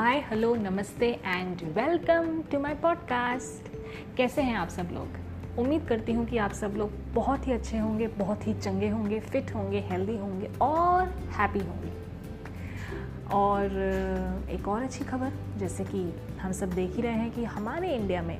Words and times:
हाय 0.00 0.18
hello 0.18 0.54
नमस्ते 0.54 1.06
and 1.26 1.62
welcome 1.62 2.42
to 2.42 2.58
my 2.58 2.74
podcast 2.74 3.68
कैसे 4.16 4.42
हैं 4.42 4.54
आप 4.56 4.68
सब 4.68 4.88
लोग? 4.92 5.08
उम्मीद 5.58 5.84
करती 5.88 6.12
हूँ 6.12 6.26
कि 6.26 6.38
आप 6.38 6.52
सब 6.52 6.74
लोग 6.76 6.90
बहुत 7.14 7.46
ही 7.46 7.52
अच्छे 7.52 7.78
होंगे, 7.78 8.06
बहुत 8.06 8.46
ही 8.46 8.54
चंगे 8.54 8.88
होंगे 8.88 9.20
फिट 9.20 9.54
होंगे 9.54 9.80
हेल्दी 9.80 10.16
होंगे 10.16 10.50
और 10.60 11.08
हैप्पी 11.08 11.58
होंगे। 11.58 11.92
और 13.32 13.64
एक 14.50 14.68
और 14.68 14.82
अच्छी 14.82 15.04
खबर, 15.04 15.32
जैसे 15.56 15.84
कि 15.84 16.14
हम 16.40 16.52
सब 16.52 16.70
देख 16.70 16.96
ही 16.96 17.02
रहे 17.02 17.12
हैं 17.12 17.30
कि 17.30 17.44
हमारे 17.44 17.94
इंडिया 17.94 18.22
में 18.22 18.38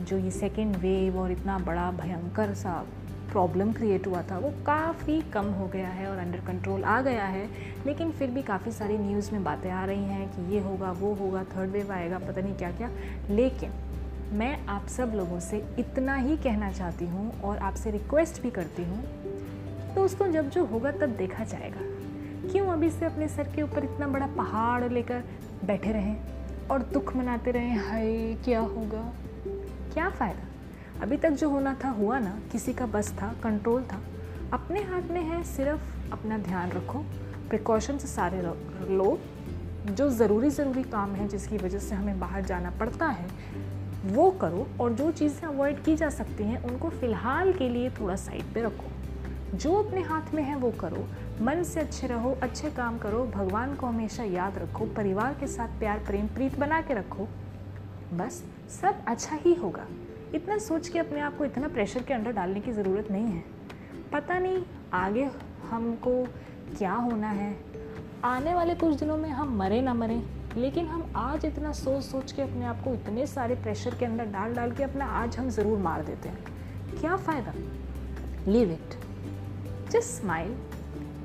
जो 0.00 0.18
ये 0.18 0.30
सेकेंड 0.30 0.76
वेव 0.76 1.18
और 1.18 1.32
इतना 1.32 1.58
बड़ा 1.58 1.90
भयंकर 1.90 2.54
सा 2.54 2.86
प्रॉब्लम 3.32 3.72
क्रिएट 3.72 4.06
हुआ 4.06 4.22
था, 4.22 4.38
वो 4.38 4.50
काफ़ी 4.66 5.20
कम 5.32 5.46
हो 5.52 5.66
गया 5.66 5.88
है 5.88 6.06
और 6.06 6.18
अंडर 6.18 6.40
कंट्रोल 6.46 6.84
आ 6.84 7.00
गया 7.02 7.24
है। 7.26 7.46
लेकिन 7.86 8.10
फिर 8.10 8.30
भी 8.30 8.42
काफ़ी 8.42 8.72
सारी 8.72 8.98
न्यूज़ 8.98 9.30
में 9.32 9.44
बातें 9.44 9.70
आ 9.70 9.84
रही 9.84 10.04
हैं 10.04 10.28
कि 10.30 10.52
ये 10.54 10.60
होगा, 10.60 10.90
वो 10.92 11.14
होगा 11.14 11.44
थर्ड 11.56 11.70
वेव 11.70 11.92
आएगा, 11.92 12.18
पता 12.18 12.40
नहीं 12.40 12.54
क्या 12.54 12.70
क्या। 12.72 12.90
लेकिन 13.30 13.72
मैं 14.32 14.66
आप 14.66 14.86
सब 14.88 15.12
लोगों 15.14 15.40
से 15.40 15.64
इतना 15.78 16.14
ही 16.16 16.36
कहना 16.36 16.70
चाहती 16.72 17.06
हूँ 17.06 17.40
और 17.40 17.58
आपसे 17.58 17.90
रिक्वेस्ट 17.90 18.42
भी 18.42 18.50
करती 18.50 18.84
हूँ 18.84 19.02
तो 19.94 20.04
उसको 20.04 20.28
जब 20.28 20.48
जो 20.50 20.64
होगा 20.64 20.90
तब 20.90 21.16
देखा 21.16 21.44
जाएगा। 21.44 21.80
क्यों 22.52 22.66
अभी 22.68 22.90
से 22.90 23.06
अपने 23.06 23.28
सर 23.28 23.52
के 23.54 23.62
ऊपर 23.62 23.84
इतना 23.84 24.06
बड़ा 24.08 24.26
पहाड़ 24.36 24.92
लेकर 24.92 25.22
बैठे 25.64 25.92
रहें 25.92 26.16
और 26.70 26.82
दुख 26.82 27.16
मनाते 27.16 27.50
रहें? 27.50 27.76
हाय, 27.78 28.34
क्या 28.44 28.60
होगा? 28.60 29.12
क्या 29.94 30.08
फ़ायदा? 30.10 30.51
अभी 31.02 31.16
तक 31.16 31.30
जो 31.30 31.48
होना 31.50 31.76
था, 31.84 31.88
हुआ 31.88 32.18
ना, 32.18 32.38
किसी 32.52 32.72
का 32.72 32.86
बस 32.86 33.12
था 33.22 33.34
कंट्रोल 33.42 33.82
था। 33.82 34.00
अपने 34.52 34.82
हाथ 34.82 35.02
में 35.02 35.20
है 35.20 35.44
सिर्फ़ 35.44 36.12
अपना 36.12 36.38
ध्यान 36.38 36.70
रखो 36.70 36.98
प्रिकॉशंस 37.48 38.14
सारे 38.16 38.42
लो। 38.96 39.20
जो 39.86 40.10
ज़रूरी 40.10 40.50
ज़रूरी 40.50 40.82
काम 40.82 41.14
है, 41.14 41.28
जिसकी 41.28 41.56
वजह 41.56 41.78
से 41.78 41.94
हमें 41.94 42.20
बाहर 42.20 42.44
जाना 42.44 42.70
पड़ता 42.70 43.06
है, 43.06 43.26
वो 44.04 44.30
करो 44.30 44.66
और 44.80 44.92
जो 44.92 45.10
चीज़ें 45.10 45.48
अवॉइड 45.48 45.82
की 45.82 45.96
जा 45.96 46.10
सकती 46.10 46.44
हैं, 46.44 46.62
उनको 46.62 46.88
फ़िलहाल 46.90 47.52
के 47.52 47.68
लिए 47.68 47.90
थोड़ा 47.90 48.16
साइड 48.16 48.44
पे 48.54 48.62
रखो। 48.62 48.90
जो 49.56 49.74
अपने 49.74 50.02
हाथ 50.02 50.34
में 50.34 50.42
है, 50.42 50.56
वो 50.56 50.70
करो। 50.70 51.08
मन 51.44 51.62
से 51.62 51.80
अच्छे 51.80 52.06
रहो, 52.06 52.38
अच्छे 52.42 52.70
काम 52.70 52.98
करो, 52.98 53.26
भगवान 53.26 53.74
को 53.74 53.86
हमेशा 53.86 54.22
याद 54.22 54.58
रखो, 54.58 54.84
परिवार 54.84 55.36
के 55.40 55.46
साथ 55.46 55.68
प्यार, 55.68 55.98
प्रेम, 55.98 56.26
प्रीत 56.26 56.58
बना 56.58 56.80
के 56.80 56.94
रखो। 56.94 57.28
बस, 58.14 58.44
सब 58.82 59.04
अच्छा 59.06 59.36
ही 59.36 59.54
होगा। 59.54 59.86
इतना 60.34 60.56
सोच 60.58 60.88
के 60.88 60.98
अपने 60.98 61.20
आप 61.20 61.36
को 61.38 61.44
इतना 61.44 61.68
प्रेशर 61.68 62.02
के 62.02 62.14
अंडर 62.14 62.32
डालने 62.32 62.60
की 62.60 62.72
ज़रूरत 62.72 63.10
नहीं 63.10 63.26
है। 63.26 63.44
पता 64.12 64.38
नहीं 64.38 64.62
आगे 64.94 65.28
हमको 65.70 66.22
क्या 66.78 66.92
होना 66.92 67.30
है। 67.30 67.54
आने 68.24 68.54
वाले 68.54 68.74
कुछ 68.74 68.94
दिनों 68.98 69.16
में 69.16 69.28
हम 69.30 69.56
मरे 69.58 69.80
ना 69.80 69.94
मरे, 69.94 70.20
लेकिन 70.56 70.86
हम 70.86 71.12
आज 71.16 71.44
इतना 71.44 71.72
सोच 71.72 72.02
सोच 72.04 72.32
के 72.32 72.42
अपने 72.42 72.64
आप 72.66 72.82
को 72.84 72.94
इतने 72.94 73.26
सारे 73.26 73.54
प्रेशर 73.62 73.94
के 73.98 74.04
अंदर 74.04 74.24
डाल 74.32 74.54
डाल 74.54 74.72
के 74.72 74.82
अपना 74.82 75.06
आज 75.20 75.36
हम 75.38 75.48
ज़रूर 75.50 75.78
मार 75.78 76.02
देते 76.04 76.28
हैं। 76.28 76.98
क्या 77.00 77.16
फ़ायदा? 77.18 77.52
Leave 78.48 78.70
it 78.72 78.94
just 79.90 80.08
smile 80.10 80.54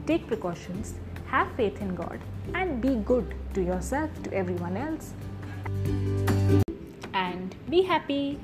take 0.08 0.28
precautions 0.28 0.95
have 1.31 1.55
faith 1.58 1.81
in 1.81 1.95
God 1.95 2.55
and 2.55 2.73
be 2.81 2.95
good 3.03 3.33
to 3.55 3.61
yourself 3.83 4.23
to 4.25 4.31
everyone 4.55 4.78
else 4.78 5.13
and 7.16 7.53
be 7.69 7.81
happy 7.83 8.38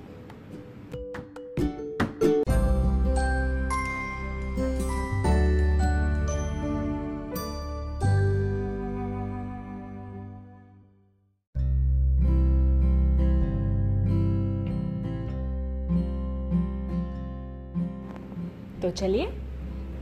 चलिए 18.96 19.26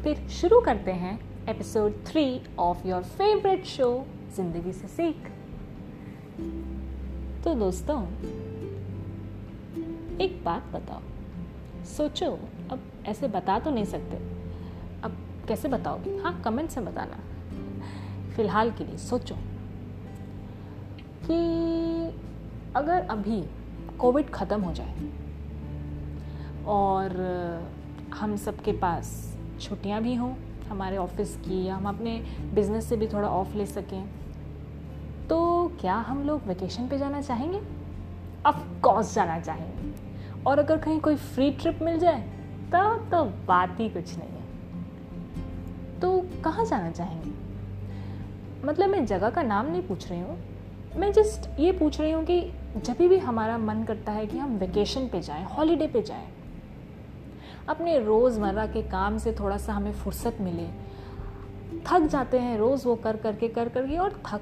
फिर 0.04 0.28
शुरू 0.30 0.62
करते 0.62 0.92
हैं 0.92 1.20
episode 1.50 1.94
three 2.06 2.42
of 2.60 2.88
your 2.88 3.04
favourite 3.04 3.66
show 3.66 4.06
ज़िंदगी 4.36 4.74
से 4.74 4.88
सीख 4.88 5.16
तो 7.44 7.54
दोस्तों, 7.54 8.02
एक 10.18 10.42
बात 10.46 10.66
बताओ। 10.66 11.02
सोचो, 11.86 12.40
अब 12.72 12.84
ऐसे 13.06 13.28
बता 13.28 13.60
तो 13.60 13.72
नहीं 13.72 13.86
सकते। 13.86 14.18
अब 15.04 15.18
कैसे 15.48 15.68
बताओगे? 15.68 16.18
हाँ 16.18 16.42
कमेंट 16.42 16.70
से 16.70 16.82
बताना। 16.82 17.18
फ़िलहाल 18.36 18.72
के 18.72 18.84
लिए 18.84 18.98
सोचो 18.98 19.36
कि 21.26 21.40
अगर 22.76 23.02
अभी 23.02 23.44
कोविड 24.00 24.30
ख़त्म 24.30 24.62
हो 24.62 24.74
जाए 24.74 24.96
और 26.66 27.10
हम 28.16 28.36
सब 28.36 28.62
के 28.62 28.72
पास 28.72 29.38
छुट्टियाँ 29.62 30.02
भी 30.02 30.16
हों, 30.16 30.34
हमारे 30.70 30.98
ऑफ़िस 30.98 31.36
की 31.38 31.66
या 31.66 31.76
हम 31.76 31.86
अपने 31.86 32.24
बिज़नेस 32.54 32.90
से 32.90 32.98
भी 32.98 33.08
थोड़ा 33.08 33.30
ऑफ़ 33.30 33.56
ले 33.56 33.66
सकें। 33.66 34.10
तो 35.30 35.72
क्या 35.82 35.96
हम 35.96 36.24
लोग 36.24 36.42
वेकेशन 36.44 36.88
पे 36.88 36.98
जाना 36.98 37.22
चाहेंगे? 37.22 37.62
ऑफ़ 38.46 38.82
कोर्स 38.82 39.16
जाना 39.16 39.40
चाहेंगे। 39.40 39.94
और 40.48 40.60
अगर 40.60 40.78
कहीं 40.78 41.00
कोई 41.00 41.16
फ्री 41.16 41.52
ट्रिप 41.52 41.80
मिल 41.82 42.00
जाए, 42.00 42.22
तब 42.72 43.08
तो 43.12 43.46
बात 43.48 43.78
ही 43.80 43.90
कुछ 43.90 44.16
नहीं 44.18 44.30
है। 44.30 44.42
तो 46.00 46.26
कहाँ 46.44 46.66
जाना 46.66 46.92
चाहेंगे? 46.92 47.32
मतलब 48.68 48.90
मैं 48.90 49.06
जगह 49.06 49.30
का 49.30 49.44
नाम 49.44 49.66
नहीं 49.66 49.82
पूछ 49.82 50.10
रही 50.10 50.22
हूँ। 50.22 50.40
मैं 50.96 51.12
जस्ट 51.12 51.60
ये 51.60 51.72
पूछ 51.72 52.02
रही 52.02 52.12
हूँ 52.12 52.26
कि 52.26 52.54
जब 52.78 52.94
भी 52.94 53.18
हमारा 53.18 53.58
मन 53.58 53.84
करता 53.84 54.12
है 54.12 54.28
कि 54.28 54.38
हम 54.38 54.58
वेकेशन 54.58 55.08
पे 55.08 55.22
जाएँ 55.22 55.44
हॉलीडे 55.44 55.88
पे 55.88 56.02
जाएँ 56.02 56.28
अपने 57.70 57.98
रोज़मर्रा 58.00 58.66
के 58.68 58.82
काम 58.90 59.18
से 59.18 59.32
थोड़ा 59.34 59.58
सा 59.58 59.74
हमें 59.74 59.92
फुर्सत 59.94 60.38
मिले। 60.42 60.68
थक 61.88 62.08
जाते 62.12 62.40
हैं 62.40 62.58
रोज़ 62.58 62.88
वो 62.88 62.96
कर 62.96 63.18
करके 63.18 63.48
कर 63.50 63.70
करके 63.70 63.98
और 63.98 64.22
थक, 64.28 64.42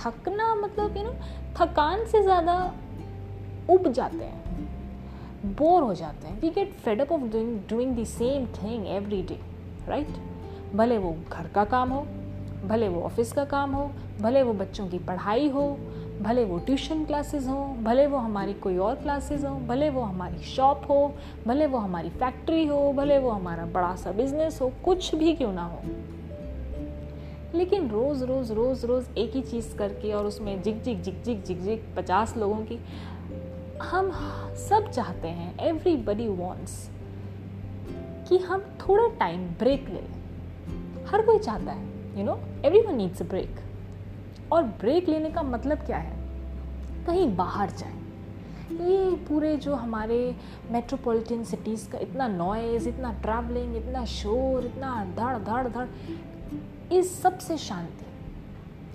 थकना 0.00 0.54
मतलब 0.54 0.96
यू 0.96 1.02
नो 1.02 1.12
थकान 1.56 2.04
से 2.06 2.22
ज़्यादा 2.22 2.54
उब 3.70 3.90
जाते 3.92 4.24
हैं। 4.24 4.38
बोर 5.56 5.82
हो 5.82 5.94
जाते 5.94 6.26
हैं। 6.28 6.40
We 6.40 6.50
get 6.50 6.72
fed 6.74 7.00
up 7.00 7.12
of 7.12 7.22
doing 7.22 7.58
doing 7.70 7.96
the 7.96 8.04
same 8.06 8.46
thing 8.54 8.86
every 8.88 9.22
day 9.22 9.38
right 9.88 10.08
भले 10.74 10.98
वो 10.98 11.16
घर 11.32 11.46
का 11.48 11.64
काम 11.64 11.90
हो, 11.90 12.00
भले 12.64 12.88
वो 12.88 13.02
ऑफ़िस 13.02 13.32
का 13.32 13.44
काम 13.44 13.72
हो, 13.72 13.90
भले 14.20 14.42
वो 14.42 14.52
बच्चों 14.54 14.86
की 14.88 14.98
पढ़ाई 14.98 15.48
हो 15.48 15.64
भले 16.20 16.44
वो 16.44 16.58
ट्यूशन 16.58 17.04
क्लासेस 17.04 17.46
हो, 17.46 17.76
भले 17.82 18.06
वो 18.06 18.18
हमारी 18.18 18.54
कोई 18.54 18.76
और 18.76 18.94
क्लासेस 18.94 19.44
हो, 19.44 19.54
भले 19.54 19.90
वो 19.90 20.00
हमारी 20.00 20.38
शॉप 20.38 20.82
हो, 20.88 21.14
भले 21.46 21.66
वो 21.66 21.78
हमारी 21.78 22.08
फैक्ट्री 22.08 22.66
हो, 22.66 22.92
भले 22.92 23.18
वो 23.18 23.30
हमारा 23.30 23.66
बड़ा 23.66 23.96
सा 23.96 24.12
बिज़नेस 24.12 24.60
हो, 24.62 24.72
कुछ 24.84 25.14
भी 25.14 25.32
क्यों 25.34 25.52
ना 25.52 25.64
हो। 25.64 25.80
लेकिन 27.54 27.88
रोज़ 27.88 28.24
रोज़ 28.24 28.52
रोज़ 28.52 28.86
रोज़ 28.86 29.18
एक 29.18 29.32
ही 29.32 29.42
चीज़ 29.42 29.76
करके 29.76 30.12
और 30.12 30.26
उसमें 30.26 30.62
जिग 30.62 30.82
जिग 30.82 31.02
जिग 31.02 31.22
जिग 31.22 31.42
जिग 31.42 31.60
जिग 31.60 31.80
पचास 31.96 32.36
लोगों 32.36 32.56
की, 32.56 32.78
हम 33.82 34.10
सब 34.56 34.90
चाहते 34.90 35.28
हैं 35.28 35.58
एवरीबडी 35.60 36.28
वॉन्ट्स 36.28 36.90
कि 38.28 38.38
हम 38.38 38.60
थोड़ा 38.60 39.08
टाइम 39.18 39.40
ब्रेक 39.40 39.88
ले। 39.88 39.94
लें 39.94 41.04
हर 41.06 41.22
कोई 41.22 41.38
चाहता 41.38 41.72
है 41.72 41.86
you 42.18 42.24
know 42.24 42.38
everyone 42.80 42.94
needs 42.94 43.22
a 43.22 43.24
break 43.24 43.69
और 44.52 44.62
ब्रेक 44.62 45.08
लेने 45.08 45.30
का 45.30 45.42
मतलब 45.42 45.78
क्या 45.78 45.98
है? 45.98 46.18
कहीं 47.06 47.36
बाहर 47.36 47.70
जाए। 47.70 47.98
ये 48.70 49.16
पूरे 49.28 49.56
जो 49.56 49.74
हमारे 49.74 50.36
मेट्रोपॉलिटन 50.70 51.44
सिटीज़ 51.44 51.90
का 51.90 51.98
इतना 51.98 52.28
नॉइज़ 52.28 52.88
इतना 52.88 53.12
ट्रैवलिंग 53.12 53.76
इतना 53.76 54.04
शोर, 54.04 54.66
इतना 54.66 55.04
धड़ 55.16 55.38
धड़ 55.38 55.68
धड़ 55.68 55.86
इस 56.92 57.22
सबसे 57.22 57.56
शांति। 57.58 58.06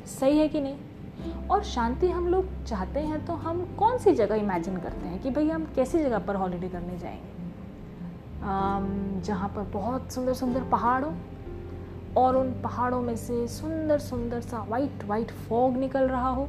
सही 0.10 0.38
है 0.38 0.48
कि 0.48 0.62
नहीं? 0.62 1.48
और 1.48 1.64
शांति 1.64 2.08
हम 2.08 2.28
लोग 2.28 2.66
चाहते 2.66 3.00
हैं 3.00 3.26
तो 3.26 3.34
हम 3.34 3.76
कौन 3.80 3.98
सी 3.98 4.12
जगह 4.12 4.36
इमेजिन 4.36 4.78
करते 4.78 5.08
हैं 5.08 5.22
कि 5.22 5.30
भाई 5.30 5.50
हम 5.50 5.66
कैसी 5.76 6.00
जगह 6.00 6.20
पर 6.20 6.36
हॉलीडे 6.36 6.70
करने 6.70 6.98
जाएँगे? 6.98 7.34
जहाँ 9.22 9.50
पर 9.50 9.62
बहुत 9.62 10.12
सुंदर 10.12 10.34
सुंदर 10.34 10.64
पहाड़ 10.64 11.04
हो 11.04 11.14
और 12.18 12.36
उन 12.36 12.52
पहाड़ों 12.64 13.02
में 13.02 13.16
से 13.16 13.48
सुंदर 13.48 14.00
सुंदर 14.00 14.42
सा 14.42 14.66
वाइट 14.70 15.04
वाइट 15.08 15.32
फॉग 15.48 15.78
निकल 15.78 16.08
रहा 16.08 16.30
हो। 16.30 16.48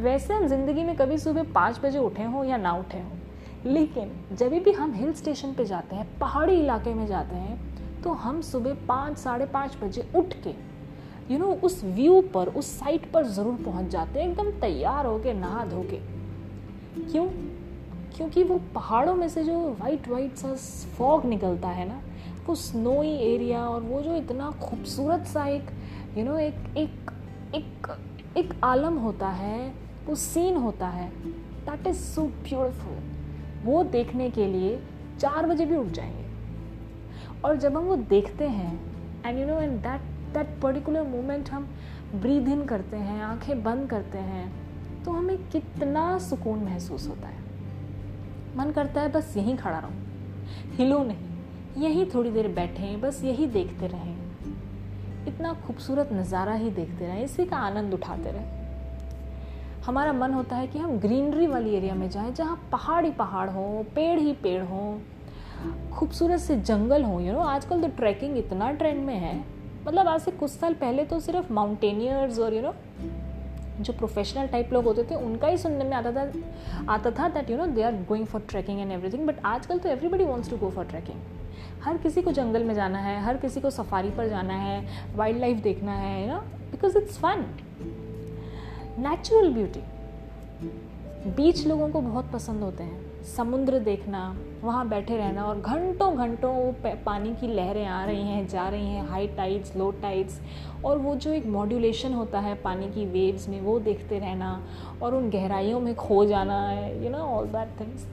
वैसे 0.00 0.34
हम 0.34 0.46
ज़िंदगी 0.48 0.84
में 0.84 0.94
कभी 0.96 1.18
सुबह 1.18 1.52
पाँच 1.54 1.80
बजे 1.80 1.98
उठे 1.98 2.24
हों 2.24 2.44
या 2.44 2.56
ना 2.56 2.72
उठे 2.72 2.98
हों 2.98 3.72
लेकिन 3.72 4.10
जब 4.32 4.52
भी 4.64 4.72
हम 4.72 4.92
हिल 4.94 5.12
स्टेशन 5.12 5.52
पे 5.52 5.64
जाते 5.64 5.96
हैं 5.96 6.06
पहाड़ी 6.18 6.54
इलाके 6.54 6.94
में 6.94 7.06
जाते 7.06 7.36
हैं 7.36 8.02
तो 8.02 8.12
हम 8.14 8.40
सुबह 8.42 8.74
पाँच 8.88 9.18
साढ़े 9.18 9.46
पाँच 9.46 9.76
बजे 9.82 10.08
उठ 10.16 10.34
के 10.44 10.50
यू 10.50 11.36
you 11.36 11.38
नो 11.40 11.46
know, 11.46 11.62
उस 11.64 11.82
व्यू 11.84 12.20
पर 12.34 12.48
उस 12.48 12.66
साइट 12.78 13.10
पर 13.12 13.26
ज़रूर 13.26 13.54
पहुँच 13.64 13.88
जाते 13.90 14.20
हैं 14.20 14.28
एकदम 14.28 14.50
तैयार 14.60 15.06
होके 15.06 15.32
नहा 15.32 15.64
धो 15.64 15.82
के। 15.82 15.98
क्यों? 17.02 17.26
क्योंकि 18.16 18.42
वो 18.42 18.60
पहाड़ों 18.74 19.14
में 19.14 19.28
से 19.28 19.44
जो 19.44 19.58
वाइट 19.80 20.08
वाइट 20.08 20.36
सा 20.36 20.54
फॉग 20.96 21.24
निकलता 21.26 21.68
है 21.68 21.88
ना 21.88 22.00
वो 22.48 22.54
स्नोई 22.54 23.08
एरिया 23.08 23.64
और 23.68 23.80
वो 23.82 24.00
जो 24.02 24.16
इतना 24.16 24.50
खूबसूरत 24.50 25.26
सा 25.26 25.46
एक 25.46 25.62
यू 25.62 26.14
you 26.14 26.24
नो 26.24 26.30
know, 26.30 26.40
एक 26.40 26.76
एक 26.76 27.10
एक 27.54 27.98
एक 28.36 28.54
आलम 28.64 28.98
होता 28.98 29.28
है 29.28 29.72
वो 30.06 30.14
सीन 30.14 30.56
होता 30.56 30.88
है 30.88 31.10
दैट 31.66 31.86
इज़ 31.86 31.96
सो 31.96 32.22
ब्यूटिफुल 32.22 32.98
वो 33.64 33.84
देखने 33.84 34.30
के 34.30 34.46
लिए 34.46 34.78
चार 35.20 35.46
बजे 35.46 35.66
भी 35.66 35.76
उठ 35.76 35.86
जाएँगे। 35.86 36.24
और 37.44 37.56
जब 37.56 37.76
हम 37.76 37.84
वो 37.84 37.96
देखते 37.96 38.48
हैं 38.48 38.72
and 39.26 39.38
you 39.38 39.46
know 39.46 39.60
and 39.60 39.78
that 39.82 40.00
that 40.34 40.60
particular 40.62 41.02
moment 41.02 41.50
हम 41.50 41.68
ब्रीद 42.14 42.48
इन 42.48 42.64
करते 42.64 42.96
हैं 42.96 43.22
आँखें 43.22 43.62
बंद 43.62 43.88
करते 43.90 44.18
हैं 44.18 44.50
तो 45.04 45.10
हमें 45.10 45.36
कितना 45.48 46.18
सुकून 46.18 46.58
महसूस 46.58 47.08
होता 47.08 47.28
है। 47.28 47.44
मन 48.56 48.70
करता 48.70 49.00
है 49.00 49.12
बस 49.12 49.36
यहीं 49.36 49.56
खड़ा 49.56 49.78
रहूँ। 49.78 50.04
हिलो 50.76 51.02
नहीं। 51.04 51.35
यहीं 51.76 52.04
थोड़ी 52.14 52.30
देर 52.30 52.48
बैठें, 52.48 53.00
बस 53.00 53.22
यही 53.24 53.46
देखते 53.46 53.86
रहें। 53.86 54.14
इतना 55.28 55.52
खूबसूरत 55.66 56.12
नज़ारा 56.12 56.52
ही 56.54 56.70
देखते 56.70 57.06
रहें, 57.06 57.24
इसी 57.24 57.44
का 57.44 57.56
आनंद 57.56 57.94
उठाते 57.94 58.30
रहें। 58.30 58.54
हमारा 59.84 60.12
मन 60.12 60.32
होता 60.32 60.56
है 60.56 60.66
कि 60.66 60.78
हम 60.78 60.98
ग्रीनरी 60.98 61.46
वाली 61.46 61.74
एरिया 61.74 61.94
में 61.94 62.08
जाएँ, 62.10 62.32
जहाँ 62.32 62.56
पहाड़ 62.72 63.04
ही 63.04 63.10
पहाड़ 63.10 63.48
हो, 63.50 63.84
पेड़ 63.94 64.18
ही 64.18 64.32
पेड़ 64.42 64.62
हो, 64.62 65.00
खूबसूरत 65.92 66.40
से 66.40 66.56
जंगल 66.56 67.02
हो 67.02 67.20
यू 67.20 67.32
नो 67.32 67.40
आजकल 67.40 67.82
तो 67.82 67.88
ट्रैकिंग 67.96 68.36
इतना 68.38 68.70
ट्रेंड 68.72 69.04
में 69.06 69.14
है। 69.14 69.36
मतलब 69.86 70.08
आज 70.08 70.20
से 70.20 70.30
कुछ 70.30 70.50
साल 70.50 70.74
पहले 70.74 71.04
तो 71.04 71.20
सिर्फ़ 71.20 71.52
माउंटेनियर्स 71.52 72.38
और 72.38 72.54
यू 72.54 72.62
नो 72.62 72.74
जो 73.80 73.92
प्रोफेशनल 73.92 74.46
टाइप 74.46 74.72
लोग 74.72 74.84
होते 74.84 75.02
थे, 75.04 75.14
उनका 75.16 75.48
ही 75.48 75.56
सुनने 75.58 75.84
में 75.84 75.96
आता 75.96 76.12
था 76.12 76.30
आता 76.92 77.10
था 77.10 77.28
that 77.28 77.50
you 77.50 77.56
know 77.56 77.66
they 77.68 77.82
are 77.82 78.04
going 78.08 78.26
for 78.26 78.42
trekking 78.48 78.80
and 78.80 78.92
everything 78.92 79.26
but 79.26 79.44
आजकल 79.44 79.78
तो 79.78 79.88
everybody 79.88 80.24
wants 80.24 80.50
to 80.50 80.56
go 80.56 80.70
for 80.70 80.84
trekking 80.84 81.35
हर 81.84 81.96
किसी 81.98 82.22
को 82.22 82.32
जंगल 82.32 82.64
में 82.64 82.74
जाना 82.74 82.98
है, 82.98 83.20
हर 83.22 83.36
किसी 83.36 83.60
को 83.60 83.70
सफारी 83.70 84.10
पर 84.10 84.28
जाना 84.28 84.54
है 84.54 84.84
वाइल्ड 85.16 85.40
लाइफ 85.40 85.62
देखना 85.62 85.92
है 85.92 86.26
ना 86.28 86.38
because 86.70 86.98
it's 86.98 87.18
fun 87.18 87.44
natural 89.00 89.52
beauty 89.54 89.82
बीच 91.32 91.66
लोगों 91.66 91.88
को 91.88 92.00
बहुत 92.00 92.30
पसंद 92.32 92.62
होते 92.62 92.82
हैं। 92.82 93.04
समुद्र 93.26 93.78
देखना, 93.78 94.20
वहाँ 94.62 94.88
बैठे 94.88 95.16
रहना 95.16 95.44
और 95.44 95.60
घंटों 95.60 96.16
घंटों 96.16 96.52
पानी 97.04 97.34
की 97.36 97.46
लहरें 97.46 97.86
आ 97.86 98.04
रही 98.04 98.22
हैं, 98.22 98.46
जा 98.48 98.68
रही 98.68 98.86
हैं 98.86 99.06
हाई 99.08 99.26
टाइड्स 99.26 99.76
लो 99.76 99.90
टाइड्स 100.02 100.40
और 100.84 100.98
वो 100.98 101.14
जो 101.16 101.32
एक 101.32 101.46
मॉड्यूलेशन 101.46 102.12
होता 102.14 102.40
है 102.40 102.54
पानी 102.62 102.90
की 102.90 103.06
वेव्स 103.06 103.48
में, 103.48 103.60
वो 103.60 103.78
देखते 103.80 104.18
रहना 104.18 104.60
और 105.02 105.14
उन 105.14 105.28
गहराइयों 105.30 105.80
में 105.80 105.94
खो 105.96 106.24
जाना 106.24 106.60
है 106.60 107.04
you 107.04 107.10
know 107.10 107.18
all 107.18 107.46
that 107.48 107.80
things 107.80 108.06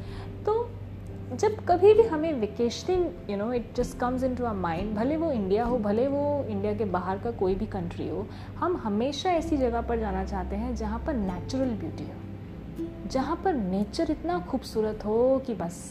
जब 1.33 1.55
कभी 1.65 1.93
भी 1.93 2.03
हमें 2.03 2.33
vacationing 2.33 3.29
you 3.29 3.37
know 3.37 3.51
it 3.53 3.73
just 3.75 3.97
comes 3.99 4.23
into 4.35 4.45
our 4.45 4.53
mind 4.55 4.93
भले 4.95 5.15
वो 5.17 5.31
इंडिया 5.31 5.65
हो, 5.65 5.77
भले 5.77 6.07
वो 6.07 6.45
इंडिया 6.49 6.73
के 6.73 6.85
बाहर 6.85 7.17
का 7.17 7.31
कोई 7.31 7.55
भी 7.55 7.65
कंट्री 7.67 8.07
हो, 8.09 8.25
हम 8.59 8.75
हमेशा 8.77 9.31
ऐसी 9.31 9.57
जगह 9.57 9.81
पर 9.81 9.99
जाना 9.99 10.23
चाहते 10.25 10.55
हैं 10.55 10.75
जहाँ 10.75 10.99
पर 11.07 11.13
नेचुरल 11.13 11.69
ब्यूटी 11.75 12.03
हो, 12.03 12.87
जहाँ 13.11 13.35
पर 13.43 13.53
नेचर 13.53 14.11
इतना 14.11 14.39
खूबसूरत 14.39 15.05
हो 15.05 15.41
कि 15.47 15.53
बस 15.53 15.81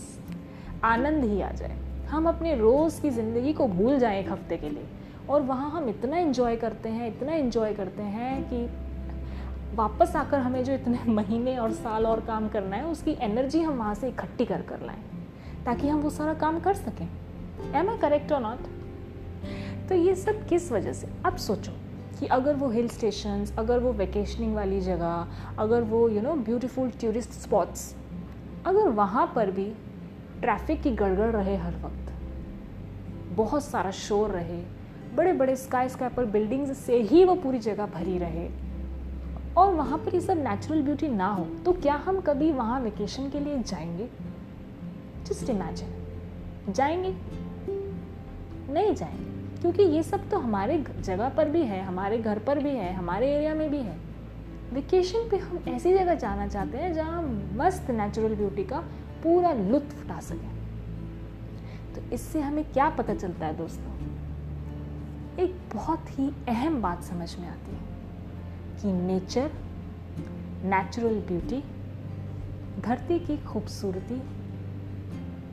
आनंद 0.84 1.24
ही 1.24 1.40
आ 1.40 1.50
जाए। 1.50 1.78
हम 2.10 2.28
अपने 2.28 2.54
रोज़ 2.54 3.00
की 3.02 3.10
ज़िंदगी 3.10 3.52
को 3.52 3.66
भूल 3.68 3.98
जाएँ 3.98 4.20
एक 4.20 4.30
हफ़्ते 4.30 4.56
के 4.56 4.68
लिए 4.68 4.86
और 5.28 5.42
वहाँ 5.42 5.70
हम 5.70 5.88
इतना 5.88 6.18
इन्जॉय 6.18 6.56
करते 6.56 6.88
हैं, 6.88 7.08
इतना 7.08 7.34
इन्जॉय 7.34 7.74
करते 7.74 8.02
हैं 8.02 8.42
कि 8.50 8.66
वापस 9.76 10.16
आकर 10.16 10.38
हमें 10.38 10.62
जो 10.64 10.72
इतने 10.72 10.98
महीने 11.12 11.56
और 11.58 11.72
साल 11.72 12.06
और 12.06 12.20
काम 12.20 12.48
करना 12.48 12.76
है, 12.76 12.84
उसकी 12.86 13.16
एनर्जी 13.20 13.60
हम 13.60 13.78
वहाँ 13.78 13.94
से 13.94 14.08
इकट्ठी 14.08 14.44
कर 14.44 14.62
कर 14.62 14.86
लाएँ। 14.86 15.10
ताकि 15.66 15.88
हम 15.88 16.00
वो 16.00 16.10
सारा 16.10 16.34
काम 16.34 16.60
कर 16.60 16.74
सकें। 16.74 17.08
Am 17.74 17.90
I 17.90 17.98
correct 17.98 18.32
or 18.32 18.40
not 18.40 19.88
तो 19.88 19.94
ये 19.94 20.14
सब 20.14 20.46
किस 20.46 20.70
वजह 20.72 20.92
से? 20.92 21.08
अब 21.26 21.36
सोचो 21.36 21.72
कि 22.20 22.26
अगर 22.26 22.54
वो 22.54 22.68
हिल 22.70 22.88
स्टेशंस 22.88 23.52
अगर 23.58 23.78
वो 23.78 23.92
वेकेशनिंग 23.92 24.54
वाली 24.54 24.80
जगह, 24.80 25.26
अगर 25.58 25.82
वो 25.82 26.08
you 26.08 26.20
know 26.22 26.34
beautiful 26.34 26.90
tourist 27.00 27.30
spots 27.30 27.94
अगर 28.66 28.88
वहाँ 28.90 29.32
पर 29.36 29.50
भी 29.50 29.64
ट्रैफ़िक 30.40 30.82
की 30.82 30.90
गड़गड़ 30.90 31.30
रहे 31.30 31.56
हर 31.56 31.74
वक्त, 31.76 32.12
बहुत 33.36 33.64
सारा 33.64 33.90
शोर 33.90 34.30
रहे 34.30 34.62
बड़े 35.14 35.32
बड़े 35.32 35.56
स्काई 35.56 35.88
स्कैपर 35.88 36.24
बिल्डिंग्स 36.24 36.78
से 36.78 37.00
ही 37.02 37.24
वो 37.24 37.34
पूरी 37.34 37.58
जगह 37.58 37.86
भरी 37.86 38.18
रहे, 38.18 38.48
और 39.56 39.74
वहाँ 39.74 39.98
पर 39.98 40.14
ये 40.14 40.20
सब 40.20 40.38
नेचुरल 40.38 40.82
ब्यूटी 40.82 41.08
ना 41.08 41.28
हो 41.28 41.44
तो 41.64 41.72
क्या 41.72 41.94
हम 42.06 42.20
कभी 42.20 42.52
वहाँ 42.52 42.80
वेकेशन 42.80 43.28
के 43.30 43.40
लिए 43.40 43.62
जाएँगे? 43.62 44.08
जस्ट 45.32 45.50
इमेजिन 45.50 46.73
जाएँगे? 46.73 47.17
नहीं 48.73 48.94
जाएँगे, 48.94 49.61
क्योंकि 49.61 49.82
ये 49.82 50.02
सब 50.02 50.31
तो 50.31 50.38
हमारे 50.38 50.84
जगह 51.00 51.29
पर 51.29 51.49
भी 51.49 51.62
है, 51.62 51.82
हमारे 51.82 52.19
घर 52.19 52.38
पर 52.38 52.58
भी 52.58 52.70
है, 52.70 52.93
हमारे 52.93 53.34
एरिया 53.34 53.55
में 53.55 53.70
भी 53.70 53.79
है। 53.79 53.96
वेकेशन 54.73 55.29
पे 55.31 55.37
हम 55.37 55.64
ऐसी 55.69 55.94
जगह 55.94 56.14
जाना 56.14 56.46
चाहते 56.46 56.79
हैं 56.79 56.94
जहाँ 56.94 57.23
मस्त 57.52 57.90
नेचुरल 57.90 58.34
ब्यूटी 58.34 58.64
का 58.64 58.79
पूरा 59.23 59.52
लुत्फ 59.52 60.05
उठा 60.05 60.20
सकें। 60.20 60.50
तो 61.94 62.14
इससे 62.14 62.40
हमें 62.40 62.64
क्या 62.64 62.90
पता 62.90 63.14
चलता 63.14 63.46
है 63.46 63.56
दोस्तों? 63.56 63.93
एक 65.38 65.56
बहुत 65.75 66.19
ही 66.19 66.32
अहम 66.49 66.82
बात 66.82 67.02
समझ 67.02 67.38
में 67.38 67.49
आती 67.49 67.73
है 67.73 67.81
कि 68.82 69.02
नेचर 69.02 69.50
नेचुरल 70.64 71.14
ब्यूटी 71.14 71.64
धरती 72.81 73.19
की 73.19 73.37
खूबसूरती 73.37 74.23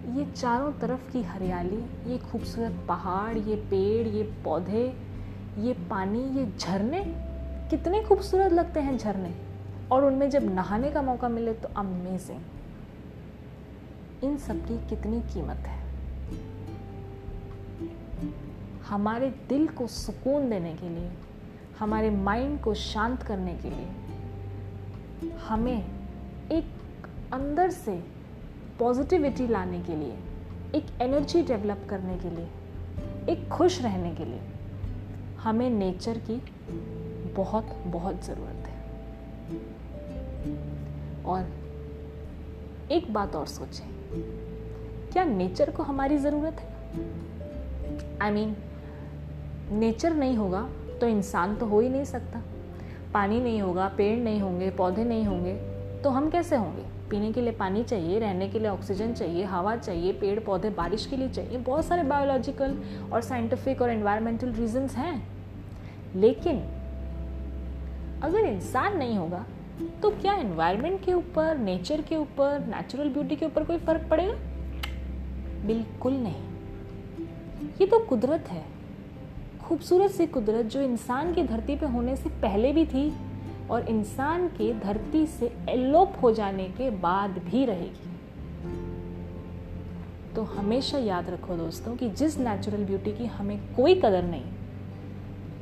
ये 0.10 0.26
चारों 0.26 0.72
तरफ़ 0.74 1.12
की 1.12 1.22
हरियाली, 1.24 2.12
ये 2.12 2.18
खूबसूरत 2.18 2.86
पहाड़, 2.88 3.38
ये 3.38 3.56
पेड़, 3.56 4.08
ये 4.08 4.24
पौधे, 4.44 4.86
ये 5.58 5.74
पानी, 5.90 6.20
ये 6.20 6.46
झरने, 6.60 7.04
कितने 7.70 8.04
खूबसूरत 8.04 8.54
लगते 8.54 8.80
हैं 8.80 8.98
झरने। 8.98 9.34
और 9.92 10.06
उनमें 10.06 10.30
जब 10.30 10.44
नहाने 10.56 10.92
का 10.92 11.02
मौका 11.02 11.30
मिले 11.30 11.54
तो 11.54 11.70
अमेजिंग 11.78 12.42
इन 14.24 14.38
सब 14.38 14.66
की 14.68 14.78
कितनी 14.88 15.22
कीमत 15.22 15.58
है? 15.58 15.80
हमारे 18.90 19.30
दिल 19.50 19.68
को 19.68 19.88
सुकून 19.88 20.50
देने 20.50 20.74
के 20.76 20.90
लिए, 20.90 21.12
हमारे 21.80 22.10
माइंड 22.10 22.62
को 22.62 22.74
शांत 22.74 23.24
करने 23.24 23.54
के 23.54 23.70
लिए, 23.70 23.88
हमें 25.48 25.86
एक 26.52 26.66
अंदर 27.34 27.70
से 27.70 28.19
पॉजिटिविटी 28.80 29.48
लाने 29.48 29.80
के 29.80 29.96
लिए, 29.96 30.18
एक 30.76 30.86
एनर्जी 31.02 31.42
डेवलप 31.44 31.86
करने 31.90 32.18
के 32.18 32.30
लिए, 32.30 32.48
एक 33.30 33.48
खुश 33.50 33.82
रहने 33.82 34.12
के 34.16 34.26
लिए, 34.26 34.40
हमें 35.40 35.70
नेचर 35.70 36.18
की 36.30 36.42
बहुत 37.36 37.76
बहुत 37.88 38.26
ज़रूरत 38.26 38.68
है। 38.68 38.78
और 41.24 41.50
एक 42.92 43.14
बात 43.14 43.36
और 43.36 43.48
सोचें, 43.48 43.88
क्या 45.12 45.24
नेचर 45.24 45.72
को 45.72 45.84
हमारी 45.84 46.18
ज़रूरत 46.18 46.60
है? 46.60 46.68
आई 48.22 48.32
मीन 48.32 48.56
नेचर 49.72 50.14
नहीं 50.14 50.38
होगा 50.38 50.62
तो 51.02 51.08
इंसान 51.08 51.56
तो 51.56 51.66
हो 51.66 51.80
ही 51.80 51.90
नहीं 51.90 52.06
सकता। 52.06 52.42
पानी 53.14 53.40
नहीं 53.40 53.62
होगा, 53.62 53.88
पेड़ 53.88 54.20
नहीं 54.20 54.40
होंगे, 54.42 54.70
पौधे 54.72 55.04
नहीं 55.04 55.26
होंगे 55.26 55.54
तो 56.02 56.10
हम 56.10 56.30
कैसे 56.30 56.56
होंगे? 56.56 56.99
पीने 57.10 57.32
के 57.34 57.42
लिए 57.42 57.52
पानी 57.52 57.84
चाहिए, 57.84 58.20
रहने 58.20 58.48
के 58.50 58.60
लिए 58.60 58.68
ऑक्सीजन 58.68 59.14
चाहिए, 59.14 59.44
हवा 59.44 59.76
चाहिए, 59.76 60.14
पेड़ 60.14 60.40
पौधे, 60.40 60.70
बारिश 60.70 61.06
के 61.06 61.18
लिए 61.18 61.30
चाहिए, 61.30 61.58
बहुत 61.58 61.86
सारे 61.86 62.04
बायोलॉजिकल 62.04 62.78
और 63.14 63.22
साइंटिफिक 63.22 63.82
और 63.82 63.90
एनवायरमेंटल 63.90 64.52
रीजंस 64.52 64.96
हैं। 64.96 65.22
लेकिन 66.16 66.60
अगर 68.24 68.40
इंसान 68.40 68.98
नहीं 68.98 69.18
होगा 69.18 69.46
तो 70.02 70.10
क्या 70.12 70.34
एनवायरनमेंट 70.34 71.04
के 71.06 71.14
ऊपर 71.14 71.58
नेचर 71.58 72.02
के 72.02 72.16
ऊपर 72.16 72.66
नेचुरल 72.68 73.10
ब्यूटी 73.10 73.36
के 73.36 73.46
ऊपर 73.46 73.64
कोई 73.64 73.78
फ़र्क 73.78 74.08
पड़ेगा? 74.10 74.34
बिल्कुल 75.68 76.14
नहीं। 76.14 76.44
ये 77.82 77.88
तो 77.88 78.00
कुदरत 78.00 78.50
है। 78.50 78.64
खूबसूरत 79.64 80.12
सी 80.12 80.26
कुदरत 80.28 80.66
जो 80.66 80.82
इंसान 80.82 81.34
की 81.34 81.44
धरती 81.44 81.76
पे 81.76 81.86
होने 81.86 82.16
से 82.16 82.30
पहले 82.42 82.72
भी 82.74 82.86
थी 82.86 83.10
और 83.72 83.88
इंसान 83.90 84.48
के 84.48 84.80
धरती 84.80 85.28
से 85.28 85.56
एलोप 85.70 86.14
हो 86.24 86.32
जाने 86.32 86.64
के 86.70 86.90
बाद 86.90 87.38
भी 87.38 87.66
रहेगी। 87.66 88.10
तो 90.36 90.44
हमेशा 90.44 90.98
याद 90.98 91.30
रखो 91.30 91.56
दोस्तों 91.56 91.96
कि 91.96 92.10
जिस 92.10 92.38
नेचुरल 92.40 92.84
ब्यूटी 92.86 93.12
की 93.12 93.26
हमें 93.26 93.76
कोई 93.76 93.96
कदर 93.96 94.24
नहीं, 94.24 94.46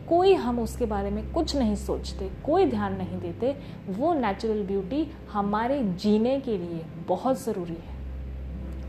कोई 0.10 0.34
हम 0.34 0.60
उसके 0.60 0.86
बारे 0.86 1.10
में 1.10 1.32
कुछ 1.32 1.56
नहीं 1.56 1.76
सोचते, 1.76 2.30
कोई 2.46 2.66
ध्यान 2.66 2.98
नहीं 2.98 3.20
देते, 3.20 3.56
वो 3.90 4.14
नेचुरल 4.14 4.64
ब्यूटी 4.64 5.12
हमारे 5.32 5.84
जीने 5.84 6.40
के 6.40 6.58
लिए 6.58 6.86
बहुत 7.08 7.44
ज़रूरी 7.44 7.74
है। 7.74 7.96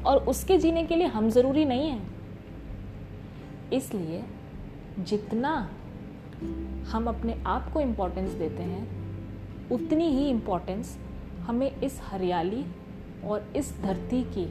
और 0.04 0.16
उसके 0.16 0.58
जीने 0.58 0.84
के 0.84 0.96
लिए 0.96 1.06
हम 1.06 1.30
ज़रूरी 1.30 1.64
नहीं 1.64 1.88
हैं। 1.88 2.10
इसलिए 3.72 4.24
जितना 4.98 5.70
हम 6.88 7.08
अपने 7.08 7.42
आप 7.46 7.72
को 7.72 7.80
इम्पोर्टेंस 7.80 8.30
देते 8.30 8.62
हैं 8.62 8.97
उतनी 9.72 10.08
ही 10.08 10.28
इम्पोर्टेंस 10.28 10.96
हमें 11.40 11.70
इस 11.80 12.00
हरियाली 12.02 12.64
और 13.24 13.52
इस 13.56 13.72
धरती 13.82 14.22
की, 14.36 14.44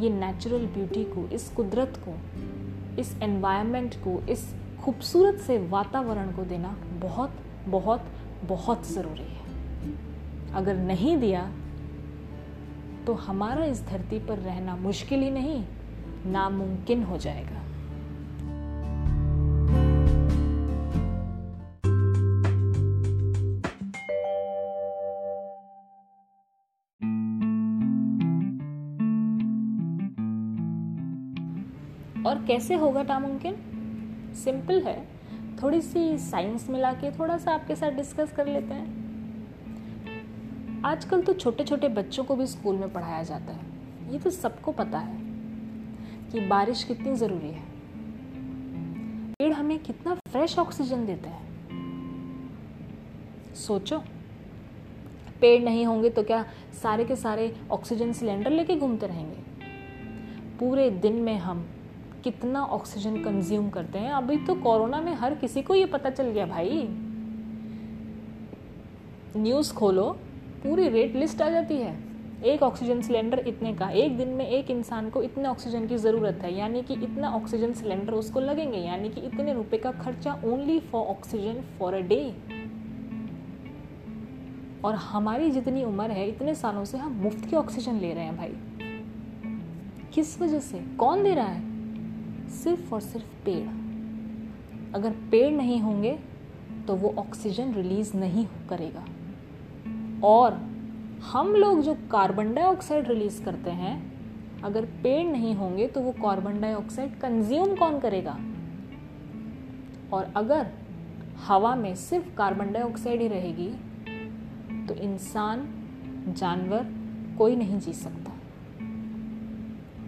ये 0.00 0.10
नेचुरल 0.10 0.66
ब्यूटी 0.66 1.04
को, 1.04 1.26
इस 1.28 1.48
कुदरत 1.48 2.00
को, 2.08 2.14
इस 3.00 3.14
एनवायरनमेंट 3.22 3.94
को, 3.94 4.18
इस 4.30 4.54
खूबसूरत 4.84 5.40
से 5.40 5.58
वातावरण 5.68 6.32
को 6.32 6.44
देना 6.44 6.76
बहुत 7.00 7.32
बहुत 7.68 8.04
बहुत 8.44 8.86
ज़रूरी 8.86 9.22
है। 9.22 10.54
अगर 10.54 10.76
नहीं 10.76 11.16
दिया 11.16 11.50
तो 13.06 13.14
हमारा 13.14 13.64
इस 13.64 13.82
धरती 13.86 14.18
पर 14.18 14.38
रहना 14.38 14.76
मुश्किल 14.76 15.20
ही 15.20 15.30
नहीं, 15.30 15.64
नामुमकिन 16.26 17.02
हो 17.02 17.18
जाएगा। 17.18 17.59
कैसे 32.50 32.74
होगा 32.74 33.02
नामुमकिन 33.02 33.54
सिंपल 34.34 34.80
है। 34.82 35.08
थोड़ी 35.62 35.80
सी 35.80 36.18
साइंस 36.18 36.70
मिला 36.70 36.92
के 36.92 37.10
थोड़ा 37.10 37.36
सा 37.38 37.52
आपके 37.52 37.76
साथ 37.76 37.90
डिस्कस 37.90 38.32
कर 38.32 38.46
लेते 38.46 38.74
हैं। 38.74 38.88
आजकल 40.84 41.22
तो 41.22 41.32
छोटे 41.32 41.64
छोटे 41.64 41.88
बच्चों 41.88 42.24
को 42.24 42.36
भी 42.36 42.46
स्कूल 42.46 42.76
में 42.76 42.92
पढ़ाया 42.92 43.22
जाता 43.22 43.52
है। 43.52 44.12
ये 44.12 44.18
तो 44.18 44.30
सबको 44.30 44.72
पता 44.72 44.98
है 44.98 45.16
कि 46.32 46.40
बारिश 46.40 46.84
कितनी 46.84 47.14
ज़रूरी 47.16 47.48
है। 47.48 47.62
पेड़ 49.34 49.52
हमें 49.52 49.78
कितना 49.78 50.14
फ्रेश 50.14 50.58
ऑक्सीजन 50.58 51.06
देता 51.06 51.30
है। 51.30 51.42
सोचो, 53.54 53.98
पेड़ 55.40 55.62
नहीं 55.64 55.86
होंगे 55.86 56.10
तो 56.10 56.22
क्या 56.22 56.44
सारे 56.82 57.04
के 57.04 57.16
सारे 57.16 57.54
ऑक्सीजन 57.70 58.12
सिलेंडर 58.12 58.50
लेके 58.50 58.76
घूमते 58.76 59.06
रहेंगे? 59.06 59.38
पूरे 60.58 60.90
दिन 60.90 61.12
में 61.12 61.38
हम 61.38 61.68
कितना 62.24 62.64
ऑक्सीजन 62.64 63.16
कंज्यूम 63.16 63.70
करते 63.70 63.98
हैं। 63.98 64.12
अभी 64.12 64.36
तो 64.36 64.54
कोरोना 64.54 65.00
में 65.00 65.14
हर 65.14 65.34
किसी 65.34 65.62
को 65.62 65.74
ये 65.74 65.86
पता 65.86 66.10
चल 66.10 66.24
गया 66.24 66.46
भाई। 66.46 66.86
न्यूज़ 69.36 69.74
खोलो, 69.74 70.10
पूरी 70.62 70.88
रेट 70.88 71.16
लिस्ट 71.16 71.42
आ 71.42 71.48
जाती 71.48 71.76
है। 71.76 71.98
एक 72.44 72.62
ऑक्सीजन 72.62 73.00
सिलेंडर 73.02 73.38
इतने 73.38 73.74
का, 73.74 73.90
एक 73.90 74.16
दिन 74.16 74.28
में 74.28 74.46
एक 74.48 74.70
इंसान 74.70 75.10
को 75.10 75.22
इतने 75.22 75.48
ऑक्सीजन 75.48 75.86
की 75.86 75.96
ज़रूरत 75.96 76.38
है, 76.42 76.58
यानी 76.58 76.82
कि 76.82 76.94
इतना 76.94 77.30
ऑक्सीजन 77.30 77.72
सिलेंडर 77.72 78.12
उसको 78.12 78.40
लगेंगे, 78.40 78.78
यानी 78.78 79.08
कि 79.08 79.20
इतने 79.20 79.52
रुपए 79.52 79.78
का 79.78 79.92
खर्चा 79.92 80.40
only 80.44 80.80
for 80.80 81.06
oxygen 81.06 81.62
for 81.78 81.94
a 81.94 82.00
day 82.00 82.34
और 84.84 84.94
हमारी 84.94 85.50
जितनी 85.50 85.84
उम्र 85.84 86.10
है, 86.10 86.28
इतने 86.28 86.54
सालों 86.54 86.84
से 86.84 86.98
हम 86.98 87.12
मुफ़्त 87.12 87.50
की 87.50 87.56
ऑक्सीजन 87.56 87.94
ले 87.94 88.14
रहे 88.14 88.24
हैं 88.24 88.36
भाई। 88.36 88.54
किस 90.14 90.40
वजह 90.42 90.58
से? 90.58 90.78
कौन 90.98 91.24
दे 91.24 91.34
रहा 91.34 91.46
है? 91.46 91.69
सिर्फ़ 92.50 92.94
और 92.94 93.00
सिर्फ़ 93.00 93.26
पेड़। 93.44 93.68
अगर 94.94 95.10
पेड़ 95.30 95.56
नहीं 95.56 95.80
होंगे 95.80 96.18
तो 96.86 96.94
वो 96.94 97.14
ऑक्सीजन 97.18 97.72
रिलीज़ 97.72 98.16
नहीं 98.16 98.46
करेगा। 98.68 99.04
और 100.26 100.54
हम 101.32 101.54
लोग 101.54 101.82
जो 101.82 101.94
कार्बन 101.94 102.54
डाइऑक्साइड 102.54 103.08
रिलीज़ 103.08 103.44
करते 103.44 103.70
हैं, 103.70 104.12
अगर 104.62 104.84
पेड़ 104.84 105.26
नहीं 105.26 105.54
होंगे 105.54 105.86
तो 105.86 106.00
वो 106.00 106.12
कार्बन 106.12 106.60
डाइऑक्साइड 106.60 107.18
कंज्यूम 107.20 107.76
कौन 107.76 107.98
करेगा? 108.00 108.38
और 110.12 110.32
अगर 110.36 110.66
हवा 111.46 111.74
में 111.74 111.94
सिर्फ़ 111.94 112.36
कार्बन 112.36 112.72
डाइऑक्साइड 112.72 113.20
ही 113.20 113.28
रहेगी 113.28 113.68
तो 114.86 114.94
इंसान, 114.94 115.68
जानवर 116.28 116.86
कोई 117.38 117.56
नहीं 117.56 117.78
जी 117.80 117.92
सकता। 117.92 118.32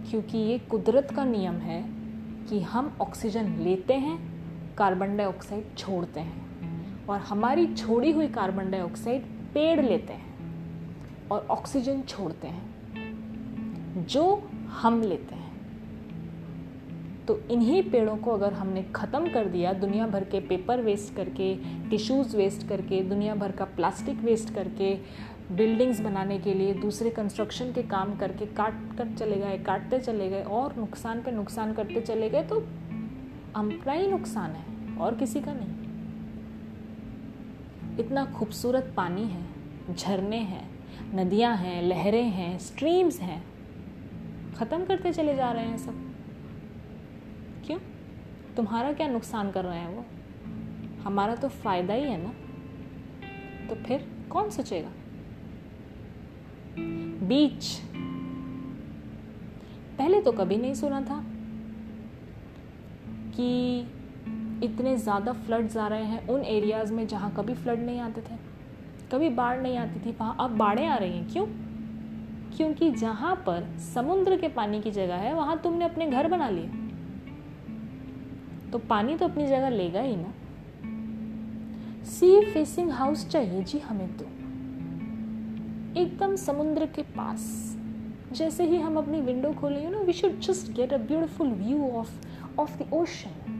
क्योंकि 0.09 0.37
ये 0.37 0.59
कुदरत 0.59 1.11
का 1.15 1.25
नियम 1.25 1.55
है 1.55 2.02
कि 2.49 2.59
हम 2.61 2.97
ऑक्सीजन 3.01 3.49
लेते 3.59 3.93
हैं 3.93 4.17
कार्बन 4.77 5.17
डाइऑक्साइड 5.17 5.77
छोड़ते 5.77 6.19
हैं। 6.19 7.05
और 7.07 7.19
हमारी 7.19 7.65
छोड़ी 7.75 8.11
हुई 8.11 8.27
कार्बन 8.27 8.71
डाइऑक्साइड 8.71 9.23
पेड़ 9.53 9.81
लेते 9.81 10.13
हैं 10.13 11.29
और 11.31 11.47
ऑक्सीजन 11.49 12.01
छोड़ते 12.01 12.47
हैं, 12.47 14.05
जो 14.07 14.49
हम 14.81 15.01
लेते 15.01 15.35
हैं। 15.35 15.51
तो 17.25 17.37
इन्हीं 17.51 17.83
पेड़ों 17.83 18.15
को 18.17 18.31
अगर 18.31 18.53
हमने 18.53 18.83
ख़त्म 18.83 19.31
कर 19.31 19.45
दिया, 19.45 19.73
दुनिया 19.73 20.07
भर 20.07 20.23
के 20.23 20.39
पेपर 20.39 20.81
वेस्ट 20.81 21.15
करके 21.15 21.55
टिश्यूज़ 21.89 22.37
वेस्ट 22.37 22.67
करके, 22.67 23.01
दुनिया 23.03 23.35
भर 23.35 23.51
का 23.51 23.65
प्लास्टिक 23.65 24.19
वेस्ट 24.19 24.53
करके 24.53 24.95
बिल्डिंग्स 25.51 25.99
बनाने 25.99 26.39
के 26.39 26.53
लिए, 26.53 26.73
दूसरे 26.73 27.09
कंस्ट्रक्शन 27.09 27.71
के 27.71 27.83
काम 27.83 28.15
करके 28.15 28.45
काट 28.45 28.97
कर 28.97 29.07
चले 29.15 29.35
गए, 29.35 29.57
काटते 29.57 29.99
चले 29.99 30.29
गए 30.29 30.43
और 30.43 30.75
नुकसान 30.77 31.21
पे 31.21 31.31
नुकसान 31.31 31.73
करते 31.73 32.01
चले 32.01 32.29
गए 32.29 32.43
तो 32.43 32.59
अपना 33.55 33.93
ही 33.93 34.07
नुकसान 34.07 34.51
है 34.51 34.97
और 34.97 35.15
किसी 35.15 35.41
का 35.41 35.53
नहीं। 35.53 35.73
इतना 37.99 38.25
खूबसूरत 38.25 38.93
पानी 38.97 39.23
है, 39.23 39.45
झरने 39.95 40.37
हैं, 40.37 40.69
नदियाँ 41.15 41.55
हैं, 41.57 41.81
लहरें 41.81 42.23
हैं 42.23 42.59
स्ट्रीम्स 42.59 43.19
हैं। 43.19 43.43
ख़त्म 44.55 44.85
करते 44.85 45.13
चले 45.13 45.35
जा 45.35 45.51
रहे 45.51 45.65
हैं 45.65 45.77
सब। 45.77 46.13
क्यों? 47.65 47.79
तुम्हारा 48.55 48.93
क्या 48.93 49.07
नुकसान 49.07 49.51
कर 49.51 49.65
रहे 49.65 49.79
हैं 49.79 49.95
वो? 49.95 50.05
हमारा 51.03 51.35
तो 51.35 51.47
फ़ायदा 51.47 51.93
ही 51.93 52.03
है 52.03 52.17
ना। 52.23 52.33
तो 53.69 53.75
फिर 53.75 54.11
कौन 54.29 54.49
सोचेगा? 54.49 54.89
बीच। 56.79 57.65
पहले 59.97 60.21
तो 60.21 60.31
कभी 60.31 60.57
नहीं 60.57 60.73
सुना 60.73 61.01
था 61.01 61.23
कि 63.35 63.79
इतने 64.63 64.97
ज़्यादा 64.97 65.33
फ्लड्स 65.33 65.77
आ 65.77 65.87
रहे 65.87 66.03
हैं 66.03 66.27
उन 66.27 66.41
एरियाज़ 66.41 66.93
में 66.93 67.07
जहाँ 67.07 67.33
कभी 67.37 67.53
फ्लड 67.53 67.79
नहीं 67.79 67.99
आते 67.99 68.21
थे। 68.21 68.37
कभी 69.11 69.29
बाढ़ 69.29 69.61
नहीं 69.61 69.77
आती 69.77 69.99
थी, 69.99 70.11
वहाँ 70.11 70.35
अब 70.39 70.49
बाढ़ें 70.49 70.87
आ 70.87 70.95
रही 70.95 71.17
हैं। 71.17 71.31
क्यों? 71.31 71.45
क्योंकि 72.57 72.91
जहाँ 72.91 73.35
पर 73.35 73.77
समुद्र 73.93 74.37
के 74.37 74.47
पानी 74.47 74.81
की 74.81 74.91
जगह 74.91 75.15
है, 75.15 75.33
वहाँ 75.33 75.59
तुमने 75.63 75.85
अपने 75.85 76.07
घर 76.07 76.27
बना 76.27 76.49
लिए। 76.49 76.69
तो 78.71 78.77
पानी 78.79 79.17
तो 79.17 79.27
अपनी 79.27 79.47
जगह 79.47 79.69
लेगा 79.69 80.01
ही 80.01 80.15
ना। 80.15 80.33
सी 82.03 82.53
फेसिंग 82.53 82.91
हाउस 82.91 83.27
चाहिए 83.29 83.63
जी 83.63 83.79
हमें 83.79 84.17
तो। 84.17 84.25
एकदम 85.97 86.35
समुद्र 86.35 86.85
के 86.85 87.01
पास। 87.01 87.41
जैसे 88.33 88.65
ही 88.65 88.77
हम 88.77 88.97
अपनी 88.97 89.19
विंडो 89.21 89.51
खोलेंगे 89.53 89.89
no 89.89 89.99
we 89.99 90.13
should 90.13 90.39
just 90.39 90.71
get 90.71 90.93
a 90.93 90.97
beautiful 90.97 91.47
view 91.47 91.89
of 91.89 92.11
of 92.59 92.77
the 92.77 92.89
ocean 92.93 93.51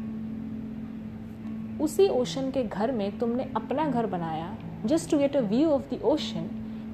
उसी 1.82 2.08
ओशन 2.10 2.50
के 2.52 2.63
घर 2.63 2.92
में 2.92 3.18
तुमने 3.20 3.44
अपना 3.56 3.88
घर 3.88 4.06
बनाया। 4.06 4.56
Just 4.86 5.10
to 5.12 5.18
get 5.18 5.36
a 5.36 5.42
view 5.42 5.70
of 5.70 5.94
the 5.94 6.00
ocean 6.04 6.50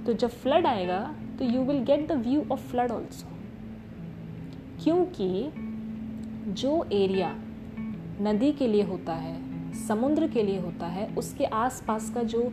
तो 0.06 0.14
जब 0.14 0.30
फ्लड 0.30 0.66
आएगा 0.66 1.00
तो 1.40 1.46
you 1.46 1.62
will 1.62 1.84
get 1.84 2.08
the 2.08 2.12
view 2.22 2.44
of 2.52 2.68
flood 2.72 2.92
also 2.92 3.28
क्योंकि 4.84 5.52
जो 6.54 6.84
एरिया 6.94 7.34
नदी 8.22 8.52
के 8.52 8.68
लिए 8.68 8.84
होता 8.84 9.14
है, 9.14 9.38
समुद्र 9.88 10.28
के 10.28 10.44
लिए 10.44 10.60
होता 10.60 10.88
है, 10.88 11.08
उसके 11.16 11.46
आसपास 11.46 12.10
का 12.10 12.24
जो 12.24 12.52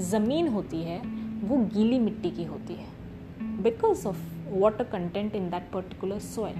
ज़मीन 0.00 0.48
होती 0.48 0.82
है 0.82 1.00
वो 1.40 1.56
गीली 1.74 1.98
मिट्टी 1.98 2.30
की 2.30 2.44
होती 2.44 2.74
है 2.74 3.62
because 3.62 4.06
of 4.06 4.18
water 4.50 4.84
content 4.84 5.34
in 5.34 5.48
that 5.50 5.70
particular 5.72 6.18
soil 6.18 6.56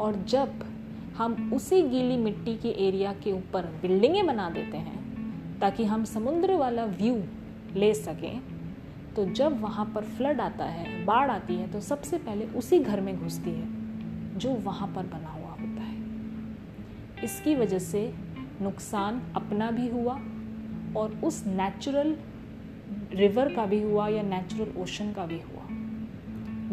और 0.00 0.24
जब 0.28 0.64
हम 1.16 1.52
उसी 1.54 1.82
गीली 1.82 2.16
मिट्टी 2.16 2.56
के 2.56 2.68
एरिया 2.86 3.12
के 3.14 3.32
ऊपर 3.32 3.66
बिल्डिंगें 3.82 4.26
बना 4.26 4.48
देते 4.50 4.76
हैं, 4.76 5.58
ताकि 5.60 5.84
हम 5.84 6.04
समुद्र 6.04 6.54
वाला 6.54 6.84
व्यू 6.84 7.22
ले 7.76 7.92
सकें 7.94 8.40
तो 9.16 9.24
जब 9.26 9.60
वहाँ 9.60 9.84
पर 9.94 10.04
फ्लड 10.06 10.40
आता 10.40 10.64
है, 10.64 11.04
बाढ़ 11.04 11.30
आती 11.30 11.54
है 11.54 11.70
तो 11.72 11.80
सबसे 11.80 12.18
पहले 12.18 12.44
उसी 12.54 12.78
घर 12.78 13.00
में 13.00 13.16
घुसती 13.16 13.50
है, 13.50 14.38
जो 14.38 14.50
वहाँ 14.50 14.88
पर 14.96 15.06
बना 15.06 15.28
हुआ 15.28 15.50
होता 15.50 15.82
है। 15.82 17.24
इसकी 17.24 17.54
वजह 17.54 17.78
से 17.78 18.12
नुकसान 18.62 19.22
अपना 19.36 19.70
भी 19.70 19.88
हुआ, 19.88 20.14
और 20.96 21.20
उस 21.24 21.42
नेचुरल 21.46 22.16
रिवर 23.14 23.52
का 23.54 23.66
भी 23.66 23.82
हुआ 23.82 24.08
या 24.08 24.22
नेचुरल 24.22 24.80
ओशन 24.80 25.12
का 25.12 25.26
भी 25.26 25.40
हुआ, 25.40 25.66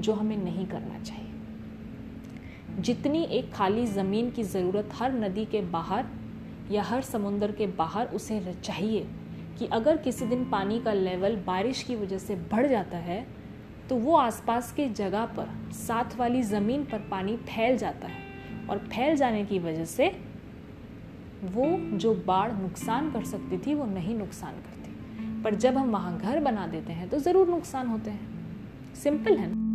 जो 0.02 0.14
हमें 0.14 0.38
नहीं 0.38 0.66
करना 0.66 1.00
चाहिए। 1.00 2.82
जितनी 2.82 3.24
एक 3.24 3.52
खाली 3.54 3.86
ज़मीन 3.88 4.30
की 4.32 4.44
ज़रूरत 4.44 4.90
हर 4.94 5.14
नदी 5.14 5.46
के 5.46 5.62
बाहर 5.62 6.06
या 6.72 6.84
हर 6.84 7.02
समुंदर 7.02 7.52
के 7.52 7.68
बाहर 7.68 8.08
उसे 8.08 8.42
चाहिए 8.64 9.08
कि 9.60 9.66
अगर 9.68 9.98
किसी 9.98 10.26
दिन 10.26 10.50
पानी 10.50 10.80
का 10.80 10.94
लेवल 10.94 11.36
बारिश 11.48 11.84
की 11.84 11.96
वजह 11.96 12.18
से 12.18 12.36
बढ़ 12.52 12.68
जाता 12.68 12.98
है 12.98 13.26
तो 13.90 13.96
वो 13.96 14.16
आसपास 14.16 14.72
के 14.72 14.88
जगह 14.90 15.26
पर, 15.26 15.48
साथ 15.74 16.16
वाली 16.18 16.42
ज़मीन 16.44 16.84
पर 16.84 17.00
पानी 17.12 17.36
फैल 17.38 17.78
जाता 17.78 18.08
है 18.08 18.68
और 18.70 18.78
फैल 18.88 19.16
जाने 19.16 19.44
की 19.46 19.60
वजह 19.60 19.86
से 19.86 20.08
वो 21.44 21.66
जो 21.98 22.14
बाढ़ 22.28 22.52
नुकसान 22.54 23.12
कर 23.12 23.24
सकती 23.26 23.58
थी, 23.58 23.74
वो 23.74 23.86
नहीं 23.86 24.16
नुकसान 24.16 24.54
करती 24.54 24.71
पर 25.44 25.56
जब 25.56 25.78
हम 25.78 25.90
वहाँ 25.92 26.18
घर 26.20 26.40
बना 26.40 26.68
देते 26.68 26.94
हैं 26.94 27.10
तो 27.10 27.20
ज़रूर 27.20 27.48
नुकसान 27.48 27.88
होते 27.88 28.12
हैं। 28.12 28.94
सिंपल 28.96 29.38
है 29.38 29.48
ना? 29.48 29.70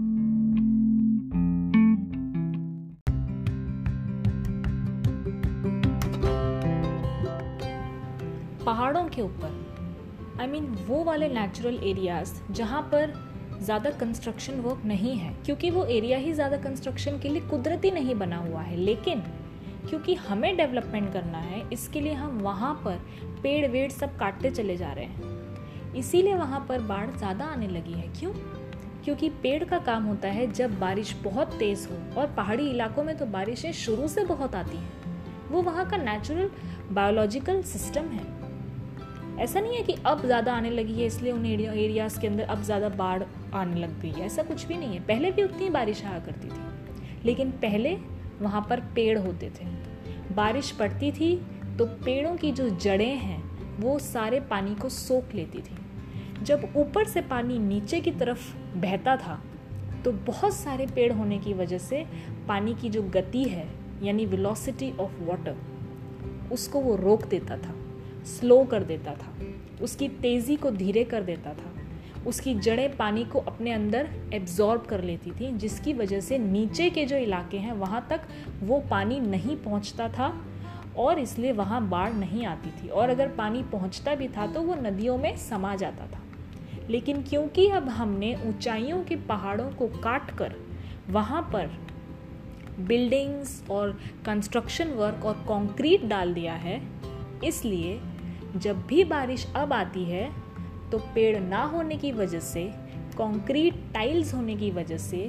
पहाड़ों 8.65 9.05
के 9.05 9.23
ऊपर 9.23 9.65
आई 10.41 10.47
I 10.47 10.51
मीन 10.51 10.65
mean, 10.65 10.87
वो 10.89 11.03
वाले 11.05 11.29
नेचुरल 11.29 11.79
एरियाज़ 11.85 12.33
जहाँ 12.53 12.83
पर 12.93 13.13
ज़्यादा 13.63 13.91
कंस्ट्रक्शन 13.91 14.61
वर्क 14.61 14.83
नहीं 14.85 15.17
है 15.17 15.33
क्योंकि 15.45 15.71
वो 15.71 15.85
एरिया 15.87 16.19
ही 16.19 16.33
ज़्यादा 16.33 16.57
कंस्ट्रक्शन 16.63 17.19
के 17.19 17.29
लिए 17.29 17.43
कुदरती 17.43 17.91
नहीं 17.91 18.15
बना 18.15 18.37
हुआ 18.39 18.61
है। 18.63 18.77
लेकिन 18.77 19.23
क्योंकि 19.89 20.15
हमें 20.17 20.57
डेवलपमेंट 20.57 21.13
करना 21.13 21.39
है 21.39 21.63
इसके 21.73 22.01
लिए 22.01 22.13
हम 22.15 22.39
वहाँ 22.41 22.75
पर 22.85 22.99
पेड़ 23.43 23.67
वेड़ 23.71 23.91
सब 23.93 24.17
काटते 24.19 24.51
चले 24.51 24.77
जा 24.77 24.93
रहे 24.93 25.05
हैं। 25.05 25.36
इसीलिए 25.97 26.35
वहाँ 26.35 26.65
पर 26.69 26.81
बाढ़ 26.83 27.11
ज़्यादा 27.11 27.45
आने 27.45 27.69
लगी 27.69 27.93
है। 27.93 28.09
क्यों? 28.19 28.33
क्योंकि 29.05 29.29
पेड़ 29.43 29.65
का 29.65 29.79
काम 29.81 30.05
होता 30.05 30.29
है 30.29 30.47
जब 30.53 30.79
बारिश 30.79 31.15
बहुत 31.25 31.53
तेज़ 31.59 31.89
हो 31.89 32.21
और 32.21 32.33
पहाड़ी 32.35 32.69
इलाकों 32.71 33.05
में 33.05 33.17
तो 33.19 33.27
बारिशें 33.27 33.73
शुरू 33.75 34.09
से 34.09 34.25
बहुत 34.25 34.55
आती 34.55 34.77
हैं। 34.77 35.51
वो 35.51 35.63
वहाँ 35.63 35.89
का 35.91 35.97
नेचुरल 35.97 36.51
बायोलॉजिकल 36.91 37.63
सिस्टम 37.65 38.09
है। 38.09 38.25
ऐसा 39.39 39.61
नहीं 39.61 39.77
है 39.77 39.83
कि 39.83 39.95
अब 40.07 40.25
ज़्यादा 40.25 40.53
आने 40.55 40.71
लगी 40.71 40.93
है, 40.93 41.07
इसलिए 41.07 41.33
उन 41.33 41.47
एरियाज़ 41.47 42.19
के 42.21 42.27
अंदर 42.27 42.45
अब 42.45 42.63
ज़्यादा 42.63 42.89
बाढ़ 42.91 43.23
आने 43.55 43.81
लग 43.81 44.01
गई 44.01 44.11
है। 44.11 44.27
ऐसा 44.27 44.43
कुछ 44.43 44.67
भी 44.67 44.77
नहीं 44.77 44.95
है। 44.95 45.05
पहले 45.07 45.31
भी 45.31 45.43
उतनी 45.43 45.71
बारिश 45.71 46.05
आया 46.05 46.19
करती 46.19 46.49
थी, 46.49 46.61
लेकिन 47.25 47.51
पहले 47.63 47.97
वहाँ 48.41 48.67
पर 48.71 48.81
पेड़ 48.95 49.19
होते 49.19 49.51
थे। 49.51 49.67
बारिश 50.35 50.71
पड़ती 50.71 51.13
थी 51.13 51.35
तो 51.79 51.87
पेड़ों 52.05 52.37
की 52.37 52.53
जो 52.53 52.69
जड़ें 52.71 53.17
हैं, 53.17 53.43
वो 53.81 53.99
सारे 54.01 54.41
पानी 54.51 54.75
को 54.75 54.89
सोख 54.91 55.35
लेती 55.35 55.59
थी। 55.59 55.77
जब 56.43 56.69
ऊपर 56.77 57.05
से 57.05 57.21
पानी 57.21 57.59
नीचे 57.59 58.01
की 58.01 58.11
तरफ़ 58.11 58.55
बहता 58.77 59.17
था 59.17 59.41
तो 60.05 60.13
बहुत 60.13 60.55
सारे 60.55 60.87
पेड़ 60.87 61.13
होने 61.13 61.39
की 61.39 61.55
वजह 61.55 61.79
से 61.79 62.05
पानी 62.49 62.75
की 62.75 62.89
जो 62.89 63.03
गति 63.03 63.45
है, 63.45 63.67
यानी 64.03 64.27
वेलोसिटी 64.27 64.93
ऑफ़ 64.93 65.23
वाटर 65.23 65.57
उसको 66.53 66.81
वो 66.81 66.97
रोक 66.97 67.25
देता 67.25 67.57
था 67.57 67.75
स्लो 68.25 68.65
कर 68.65 68.83
देता 68.83 69.15
था, 69.15 69.33
उसकी 69.83 70.09
तेज़ी 70.09 70.57
को 70.57 70.71
धीरे 70.71 71.05
कर 71.05 71.23
देता 71.23 71.53
था, 71.55 71.73
उसकी 72.27 72.55
जड़ें 72.55 72.97
पानी 72.97 73.25
को 73.25 73.39
अपने 73.39 73.73
अंदर 73.73 74.09
एब्जॉर्ब 74.35 74.83
कर 74.83 75.03
लेती 75.03 75.31
थी, 75.31 75.51
जिसकी 75.53 75.93
वजह 75.93 76.21
से 76.21 76.39
नीचे 76.39 76.89
के 76.91 77.05
जो 77.05 77.17
इलाके 77.17 77.59
हैं, 77.59 77.73
वहाँ 77.73 78.07
तक 78.11 78.21
वो 78.63 78.83
पानी 78.91 79.21
नहीं 79.21 79.57
पहुँचता 79.57 80.09
था 80.09 80.33
और 80.97 81.19
इसलिए 81.19 81.53
वहाँ 81.53 81.89
बाढ़ 81.89 82.13
नहीं 82.13 82.45
आती 82.47 82.71
थी। 82.71 82.89
और 82.89 83.11
अगर 83.11 83.29
पानी 83.29 83.63
पहुँचता 83.63 84.15
भी 84.15 84.29
था 84.29 84.47
तो 84.47 84.63
वो 84.63 84.75
नदियों 84.75 85.19
में 85.19 85.37
समा 85.37 85.75
जाता 85.77 86.07
था। 86.07 86.23
लेकिन 86.91 87.23
क्योंकि 87.23 87.69
अब 87.69 87.89
हमने 87.89 88.35
ऊंचाइयों 88.47 89.03
के 89.05 89.17
पहाड़ों 89.29 89.69
को 89.71 89.87
काट 90.01 90.31
कर 90.39 90.55
वहाँ 91.11 91.43
पर 91.53 91.71
बिल्डिंग्स 92.79 93.63
और 93.71 93.91
कंस्ट्रक्शन 94.27 94.89
वर्क 94.93 95.25
और 95.25 95.35
कंक्रीट 95.49 96.05
डाल 96.05 96.35
दिया 96.35 96.55
है, 96.55 96.81
इसलिए 97.45 98.01
जब 98.57 98.87
भी 98.87 99.05
बारिश 99.05 99.47
अब 99.57 99.73
आती 99.73 100.05
है 100.05 100.31
तो 100.91 100.99
पेड़ 101.15 101.39
ना 101.39 101.63
होने 101.65 101.97
की 101.97 102.13
वजह 102.13 102.41
से 102.41 102.65
कंक्रीट 103.19 103.75
टाइल्स 103.95 104.35
होने 104.35 104.57
की 104.57 104.71
वजह 104.71 104.99
से 104.99 105.29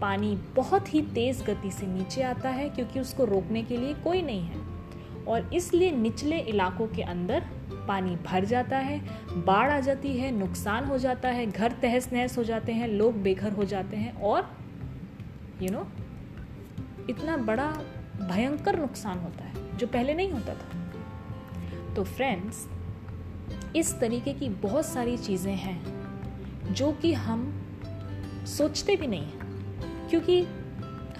पानी 0.00 0.34
बहुत 0.56 0.94
ही 0.94 1.00
तेज़ 1.14 1.42
गति 1.44 1.70
से 1.70 1.86
नीचे 1.86 2.22
आता 2.22 2.48
है 2.48 2.68
क्योंकि 2.68 3.00
उसको 3.00 3.24
रोकने 3.24 3.62
के 3.62 3.76
लिए 3.76 3.94
कोई 3.94 4.22
नहीं 4.22 4.42
है। 4.42 4.64
और 5.28 5.50
इसलिए 5.54 5.90
निचले 5.90 6.38
इलाकों 6.38 6.86
के 6.86 7.02
अंदर 7.02 7.44
पानी 7.88 8.16
भर 8.16 8.44
जाता 8.44 8.78
है 8.78 9.00
बाढ़ 9.44 9.70
आ 9.70 9.80
जाती 9.80 10.16
है 10.18 10.30
नुकसान 10.30 10.84
हो 10.84 10.98
जाता 10.98 11.28
है 11.28 11.46
घर 11.46 11.72
तहस 11.72 12.12
नहस 12.12 12.38
हो 12.38 12.44
जाते 12.44 12.72
हैं 12.72 12.88
लोग 12.88 13.22
बेघर 13.22 13.52
हो 13.52 13.64
जाते 13.64 13.96
हैं 13.96 14.20
और 14.20 14.56
यू 15.62 15.68
you 15.68 15.72
नो 15.72 15.80
know, 15.80 17.10
इतना 17.10 17.36
बड़ा 17.36 17.70
भयंकर 18.20 18.78
नुकसान 18.78 19.18
होता 19.18 19.44
है 19.44 19.76
जो 19.76 19.86
पहले 19.86 20.14
नहीं 20.14 20.30
होता 20.30 20.54
था। 20.54 21.94
तो 21.94 22.04
फ्रेंड्स 22.04 22.68
इस 23.76 23.98
तरीके 24.00 24.32
की 24.32 24.48
बहुत 24.48 24.86
सारी 24.86 25.16
चीज़ें 25.16 25.54
हैं 25.54 26.72
जो 26.72 26.92
कि 26.92 27.12
हम 27.12 27.52
सोचते 28.46 28.96
भी 28.96 29.06
नहीं 29.06 29.22
हैं 29.22 30.08
क्योंकि 30.08 30.42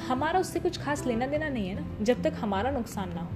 हमारा 0.09 0.41
उससे 0.41 0.61
कुछ 0.61 0.79
खास 0.79 1.07
लेना 1.07 1.27
देना 1.27 1.49
नहीं 1.49 1.69
है 1.69 1.75
ना 1.75 2.05
जब 2.05 2.23
तक 2.23 2.33
हमारा 2.41 2.71
नुकसान 2.71 3.13
ना 3.15 3.21
हो। 3.21 3.31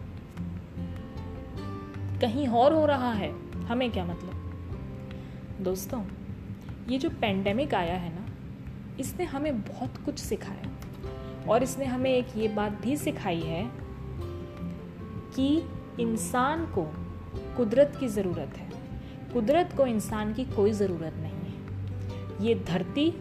कहीं 2.20 2.48
और 2.48 2.72
हो 2.72 2.86
रहा 2.86 3.12
है? 3.12 3.50
हमें 3.64 3.92
क्या 3.92 4.04
मतलब? 4.04 4.36
दोस्तों, 5.60 6.04
ये 6.88 6.98
जो 6.98 7.10
पेंडेमिक 7.10 7.74
आया 7.74 7.94
है 7.94 8.14
ना, 8.14 8.26
इसने 9.00 9.24
हमें 9.24 9.60
बहुत 9.60 9.96
कुछ 9.96 10.18
सिखाया। 10.18 10.70
और 11.48 11.62
इसने 11.62 11.84
हमें 11.84 12.10
एक 12.10 12.26
ये 12.36 12.48
बात 12.48 12.72
भी 12.72 12.96
सिखाई 12.96 13.40
है 13.40 13.70
कि 15.36 15.62
इंसान 16.00 16.66
को 16.66 16.82
कुदरत 17.56 17.96
की 18.00 18.08
ज़रूरत 18.08 18.52
है। 18.56 18.70
कुदरत 19.32 19.74
को 19.76 19.86
इंसान 19.86 20.32
की 20.32 20.44
कोई 20.44 20.72
ज़रूरत 20.72 21.14
नहीं 21.14 21.32
है। 21.32 21.50
ये 22.46 22.54
धरती 22.54 23.14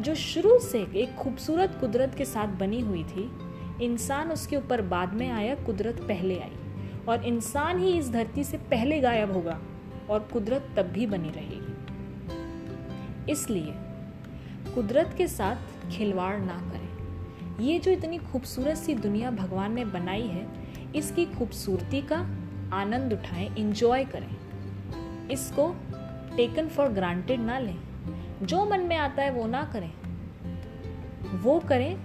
जो 0.00 0.14
शुरू 0.14 0.58
से 0.58 0.82
एक 0.82 1.14
खूबसूरत 1.14 1.76
कुदरत 1.80 2.14
के 2.14 2.24
साथ 2.24 2.46
बनी 2.46 2.80
हुई 2.80 3.04
थी, 3.04 3.32
इंसान 3.82 4.32
उसके 4.32 4.56
ऊपर 4.56 4.82
बाद 4.82 5.14
में 5.14 5.30
आया, 5.30 5.54
कुदरत 5.54 5.96
पहले 5.96 6.40
आई। 6.40 6.52
और 7.08 7.24
इंसान 7.24 7.78
ही 7.78 7.98
इस 7.98 8.10
धरती 8.10 8.44
से 8.44 8.56
पहले 8.56 9.00
गायब 9.00 9.32
होगा 9.32 9.60
और 10.10 10.20
कुदरत 10.32 10.68
तब 10.76 10.86
भी 10.86 11.06
बनी 11.06 11.30
रहेगी। 11.30 11.68
इसलिए 13.32 13.74
कुदरत 14.74 15.14
के 15.18 15.26
साथ 15.26 15.56
खिलवाड़ 15.90 16.38
ना 16.38 16.70
करें। 16.72 16.88
ये 17.64 17.78
जो 17.78 17.90
इतनी 17.90 18.18
खूबसूरत 18.18 18.76
सी 18.76 18.94
दुनिया 18.94 19.30
भगवान 19.30 19.72
ने 19.72 19.84
बनाई 19.84 20.26
है, 20.26 20.48
इसकी 20.96 21.26
खूबसूरती 21.26 22.02
का 22.02 22.16
आनंद 22.72 23.12
उठाएँ 23.12 23.54
इंजॉय 23.56 24.04
करें। 24.04 24.36
इसको 25.28 25.76
टेकन 26.36 26.68
फॉर 26.68 26.88
ग्रांटेड 26.88 27.40
ना 27.40 27.58
लें। 27.58 27.78
जो 28.42 28.64
मन 28.64 28.80
में 28.80 28.96
आता 28.96 29.22
है 29.22 29.30
वो 29.30 29.46
ना 29.46 29.64
करें। 29.64 29.92
वो 31.38 31.60
करें 31.60 32.00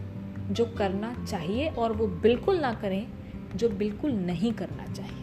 जो 0.54 0.66
करना 0.66 1.26
चाहिए 1.26 1.70
और 1.70 1.92
वो 1.92 2.08
बिल्कुल 2.08 2.60
ना 2.60 2.74
करें 2.74 3.08
जो 3.56 3.70
बिल्कुल 3.70 4.12
नहीं 4.12 4.54
करना 4.54 4.86
चाहिए। 4.86 5.22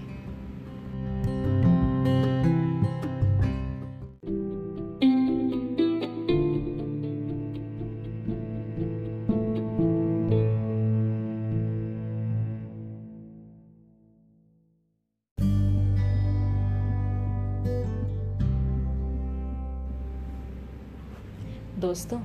दोस्तों, 21.81 22.21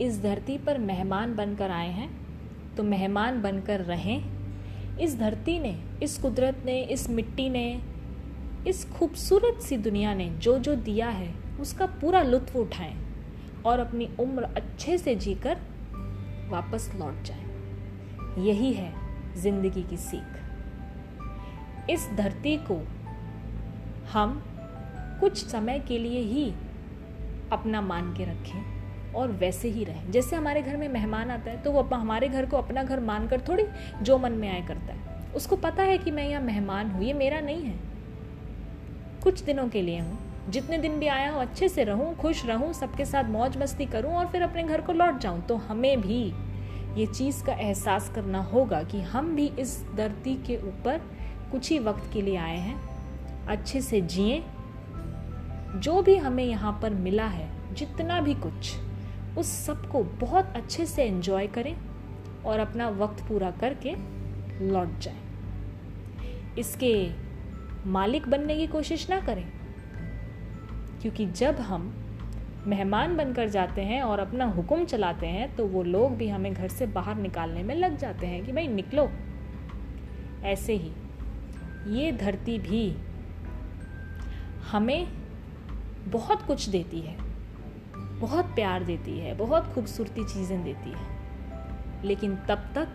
इस 0.00 0.20
धरती 0.22 0.56
पर 0.58 0.78
मेहमान 0.78 1.34
बनकर 1.34 1.70
आए 1.70 1.90
हैं 1.90 2.08
तो 2.76 2.82
मेहमान 2.82 3.40
बनकर 3.42 3.80
रहें 3.80 4.35
इस 5.00 5.18
धरती 5.18 5.58
ने, 5.58 5.84
इस 6.02 6.18
कुदरत 6.18 6.62
ने, 6.64 6.82
इस 6.82 7.10
मिट्टी 7.10 7.48
ने, 7.48 7.82
इस 8.66 8.90
खूबसूरत 8.90 9.62
सी 9.62 9.76
दुनिया 9.76 10.14
ने 10.14 10.28
जो 10.30 10.58
जो 10.58 10.74
दिया 10.74 11.08
है, 11.08 11.34
उसका 11.60 11.86
पूरा 11.86 12.22
लुत्फ 12.22 12.56
उठाएँ 12.56 12.96
और 13.66 13.78
अपनी 13.78 14.08
उम्र 14.20 14.42
अच्छे 14.42 14.98
से 14.98 15.14
जीकर 15.14 15.58
वापस 16.48 16.90
लौट 16.96 17.22
जाएँ। 17.22 17.46
यही 18.38 18.72
है 18.72 18.92
ज़िंदगी 19.36 19.82
की 19.82 19.96
सीख 19.96 20.36
इस 21.90 22.08
धरती 22.14 22.56
को 22.56 22.86
हम 24.12 24.42
कुछ 25.20 25.46
समय 25.46 25.78
के 25.78 25.98
लिए 25.98 26.20
ही 26.20 26.54
अपना 27.52 27.80
मान 27.80 28.14
के 28.14 28.24
रखें 28.24 28.75
और 29.16 29.32
वैसे 29.32 29.68
ही 29.68 29.84
रहें। 29.84 30.10
जैसे 30.12 30.36
हमारे 30.36 30.62
घर 30.62 30.76
में 30.76 30.88
मेहमान 30.88 31.30
आता 31.30 31.50
है 31.50 31.62
तो 31.62 31.72
वो 31.72 31.82
हमारे 31.84 32.28
घर 32.28 32.46
को 32.46 32.56
अपना 32.56 32.82
घर 32.82 33.00
मानकर 33.00 33.40
थोड़ी 33.40 33.64
जो 34.02 34.18
मन 34.18 34.32
में 34.32 34.48
आए 34.48 34.62
करता 34.68 34.92
है। 34.92 35.14
उसको 35.34 35.56
पता 35.56 35.82
है 35.82 35.98
कि 35.98 36.10
मैं 36.10 36.28
यहाँ 36.28 36.42
मेहमान 36.42 36.90
हूँ, 36.90 37.02
ये 37.04 37.12
मेरा 37.12 37.40
नहीं 37.40 37.64
है। 37.64 37.74
कुछ 39.22 39.40
दिनों 39.40 39.68
के 39.68 39.82
लिए 39.82 39.98
हूँ। 39.98 40.50
जितने 40.50 40.78
दिन 40.78 40.98
भी 40.98 41.06
आया 41.06 41.30
हूँ, 41.30 41.40
अच्छे 41.40 41.68
से 41.68 41.84
रहूँ, 41.84 42.14
खुश 42.16 42.44
रहूँ, 42.46 42.72
सबके 42.72 43.04
साथ 43.04 43.30
मौज 43.30 43.56
मस्ती 43.56 43.86
करूँ 43.86 44.12
और 44.12 44.26
फिर 44.26 44.42
अपने 44.42 44.62
घर 44.62 44.80
को 44.80 44.92
लौट 44.92 45.18
जाऊँ 45.18 45.40
तो 45.42 45.56
हमें 45.56 46.00
भी 46.00 46.22
ये 46.96 47.06
चीज़ 47.06 47.42
का 47.44 47.52
एहसास 47.52 48.08
करना 48.08 48.42
होगा 48.42 48.82
कि 48.82 49.00
हम 49.02 49.34
भी 49.36 49.46
इस 49.58 49.78
धरती 49.96 50.34
के 50.36 50.56
ऊपर 50.58 51.00
कुछ 51.52 51.70
ही 51.70 51.78
वक्त 51.78 52.10
के 52.12 52.22
लिए 52.22 52.36
आए 52.36 52.56
हैं। 52.58 53.46
अच्छे 53.48 53.80
से 53.80 54.00
जिए। 54.00 54.42
जो 55.76 56.00
भी 56.02 56.16
हमें 56.16 56.44
यहाँ 56.44 56.78
पर 56.82 56.94
मिला 56.94 57.26
है, 57.26 57.48
जितना 57.74 58.20
भी 58.20 58.34
कुछ। 58.34 58.72
उस 59.36 59.46
सबको 59.66 60.02
बहुत 60.20 60.52
अच्छे 60.56 60.86
से 60.86 61.04
एंजॉय 61.04 61.46
करें 61.46 61.76
और 62.42 62.58
अपना 62.58 62.88
वक्त 62.88 63.22
पूरा 63.28 63.50
करके 63.50 63.94
लौट 64.62 64.98
जाएँ। 64.98 65.24
इसके 66.58 66.94
मालिक 67.88 68.28
बनने 68.28 68.56
की 68.56 68.66
कोशिश 68.66 69.08
ना 69.10 69.20
करें, 69.20 69.46
क्योंकि 71.02 71.26
जब 71.26 71.60
हम 71.60 71.92
मेहमान 72.66 73.16
बनकर 73.16 73.48
जाते 73.48 73.82
हैं 73.82 74.02
और 74.02 74.18
अपना 74.18 74.44
हुक्म 74.44 74.84
चलाते 74.84 75.26
हैं 75.26 75.54
तो 75.56 75.66
वो 75.66 75.82
लोग 75.82 76.16
भी 76.16 76.28
हमें 76.28 76.52
घर 76.54 76.68
से 76.68 76.86
बाहर 76.86 77.16
निकालने 77.16 77.62
में 77.62 77.74
लग 77.74 77.96
जाते 77.96 78.26
हैं 78.26 78.44
कि 78.44 78.52
भाई 78.52 78.68
निकलो 78.68 79.08
ऐसे 80.44 80.74
ही 80.74 80.92
ये 81.96 82.10
धरती 82.12 82.58
भी 82.58 82.88
हमें 84.70 85.06
बहुत 86.08 86.42
कुछ 86.42 86.68
देती 86.68 87.00
है 87.00 87.25
बहुत 88.20 88.44
प्यार 88.44 88.84
देती 88.84 89.18
है, 89.18 89.34
बहुत 89.34 89.66
खूबसूरती 89.66 90.24
चीज़ें 90.24 90.64
देती 90.64 90.90
है। 90.90 92.04
लेकिन 92.04 92.36
तब 92.36 92.58
तक, 92.74 92.88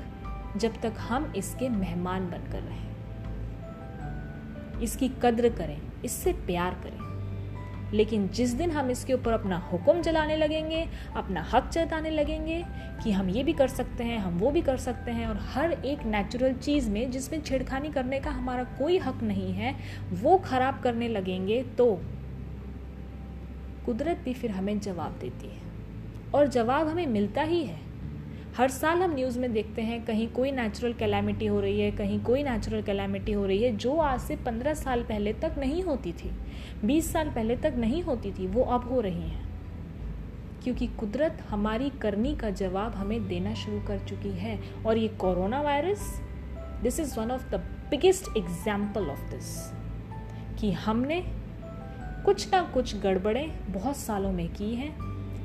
जब 0.57 0.81
तक 0.81 0.93
हम 0.99 1.33
इसके 1.35 1.69
मेहमान 1.69 2.29
बनकर 2.29 2.61
रहें, 2.61 2.89
इसकी 4.81 5.09
कद्र 5.23 5.49
करें, 5.49 5.81
इससे 6.05 6.33
प्यार 6.33 6.73
करें। 6.73 6.99
लेकिन 7.93 8.27
जिस 8.27 8.53
दिन 8.53 8.71
हम 8.71 8.89
इसके 8.89 9.13
ऊपर 9.13 9.31
अपना 9.31 9.57
हुक्म 9.57 10.01
जलाने 10.01 10.35
लगेंगे, 10.35 10.87
अपना 11.15 11.41
हक 11.53 11.69
जताने 11.69 12.09
लगेंगे 12.09 12.65
कि 13.03 13.11
हम 13.11 13.29
ये 13.29 13.43
भी 13.43 13.53
कर 13.53 13.67
सकते 13.67 14.03
हैं, 14.03 14.19
हम 14.19 14.37
वो 14.39 14.51
भी 14.51 14.61
कर 14.61 14.77
सकते 14.77 15.11
हैं, 15.11 15.27
और 15.27 15.37
हर 15.37 15.71
एक 15.71 16.05
नेचुरल 16.05 16.53
चीज़ 16.53 16.89
में 16.89 17.11
जिसमें 17.11 17.41
छेड़खानी 17.41 17.89
करने 17.89 18.19
का 18.19 18.31
हमारा 18.31 18.63
कोई 18.63 18.97
हक 18.97 19.23
नहीं 19.23 19.53
है, 19.53 19.75
वो 20.13 20.37
खराब 20.37 20.79
करने 20.79 21.07
लगेंगे 21.07 21.63
तो 21.63 22.01
कुदरत 23.91 24.17
भी 24.17 24.33
फिर 24.33 24.51
हमें 24.51 24.79
जवाब 24.79 25.17
देती 25.21 25.47
है। 25.47 25.61
और 26.35 26.47
जवाब 26.47 26.87
हमें 26.87 27.07
मिलता 27.07 27.41
ही 27.41 27.63
है। 27.63 27.79
हर 28.57 28.69
साल 28.69 29.01
हम 29.01 29.15
न्यूज़ 29.15 29.39
में 29.39 29.53
देखते 29.53 29.81
हैं, 29.81 30.05
कहीं 30.05 30.27
कोई 30.27 30.51
नेचुरल 30.51 30.93
कैलामिटी 30.93 31.45
हो 31.45 31.59
रही 31.59 31.81
है, 31.81 31.91
कहीं 31.91 32.23
कोई 32.23 32.43
नेचुरल 32.43 32.81
कैलामिटी 32.81 33.31
हो 33.31 33.45
रही 33.45 33.63
है, 33.63 33.77
जो 33.77 33.95
आज 33.95 34.19
से 34.19 34.35
पंद्रह 34.35 34.73
साल 34.73 35.03
पहले 35.03 35.33
तक 35.33 35.55
नहीं 35.57 35.83
होती 35.83 36.11
थी, 36.11 36.31
बीस 36.85 37.13
साल 37.13 37.29
पहले 37.29 37.55
तक 37.55 37.73
नहीं 37.77 38.03
होती 38.03 38.31
थी, 38.31 38.47
वो 38.47 38.63
अब 38.63 38.89
हो 38.89 39.01
रही 39.01 39.21
हैं। 39.21 39.49
क्योंकि 40.63 40.87
कुदरत 40.87 41.43
हमारी 41.49 41.89
करनी 41.89 42.35
का 42.35 42.49
जवाब 42.49 42.91
हमें 42.91 43.27
देना 43.27 43.53
शुरू 43.53 43.81
कर 43.81 43.99
चुकी 43.99 44.29
है। 44.29 44.59
और 44.85 44.97
ये 44.97 45.07
corona 45.07 45.61
virus 45.61 46.21
this 46.83 46.99
is 46.99 47.19
one 47.19 47.31
of 47.31 47.49
the 47.49 47.55
biggest 47.89 48.37
example 48.37 49.05
of 49.05 49.31
this 49.31 49.73
कि 50.59 50.71
हमने 50.71 51.40
कुछ 52.25 52.51
ना 52.51 52.61
कुछ 52.61 53.01
गड़बड़ें 53.01 53.73
बहुत 53.73 53.97
सालों 53.97 54.31
में 54.31 54.53
की 54.53 54.75
हैं, 54.75 54.95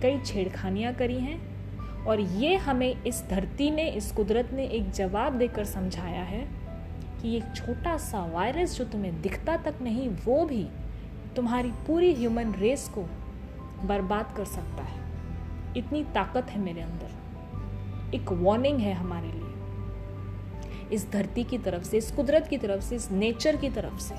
कई 0.01 0.21
छेड़खानियाँ 0.21 0.95
करी 0.95 1.19
हैं, 1.21 1.57
और 2.05 2.21
ये 2.21 2.57
हमें 2.57 3.03
इस 3.05 3.25
धरती 3.31 3.71
ने, 3.71 3.91
इस 3.91 4.12
कुदरत 4.12 4.51
ने 4.53 4.67
एक 4.67 4.91
जवाब 4.91 5.33
देकर 5.33 5.65
समझाया 5.65 6.23
है 6.23 6.49
कि 7.23 7.29
ये 7.29 7.43
छोटा 7.57 7.97
सा 7.97 8.25
वायरस 8.25 8.79
जो 8.79 8.85
तुम्हें 8.85 9.23
दिखता 9.23 9.57
तक 9.57 9.75
नहीं, 9.83 10.09
वो 10.09 10.45
भी 10.45 10.69
तुम्हारी 11.37 11.69
पूरी 11.69 12.15
ह्यूमन 12.15 12.55
रेस 12.55 12.89
को 12.89 13.03
बर्बाद 13.85 14.35
कर 14.37 14.45
सकता 14.45 14.83
है। 14.83 15.01
इतनी 15.77 16.05
ताकत 16.05 16.47
है 16.51 16.61
मेरे 16.61 16.81
अंदर। 16.81 17.11
एक 18.15 18.33
वार्निंग 18.33 18.79
है 18.79 18.93
हमारे 18.93 19.33
लिए। 19.33 19.53
इस 20.93 21.11
धरती 21.11 21.45
की 21.45 21.59
तरफ़ 21.59 21.83
से, 21.83 21.99
इस 21.99 22.11
कुदरत 22.11 22.47
की 22.47 22.59
तरफ़ 22.59 22.81
से, 22.81 22.97
इस 22.97 23.11
नेचर 23.11 23.57
की 23.57 23.71
तरफ़ 23.71 23.99
से, 23.99 24.15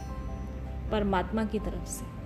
परमात्मा 0.91 1.45
की 1.45 1.59
तरफ़ 1.59 1.85
से। 1.85 2.16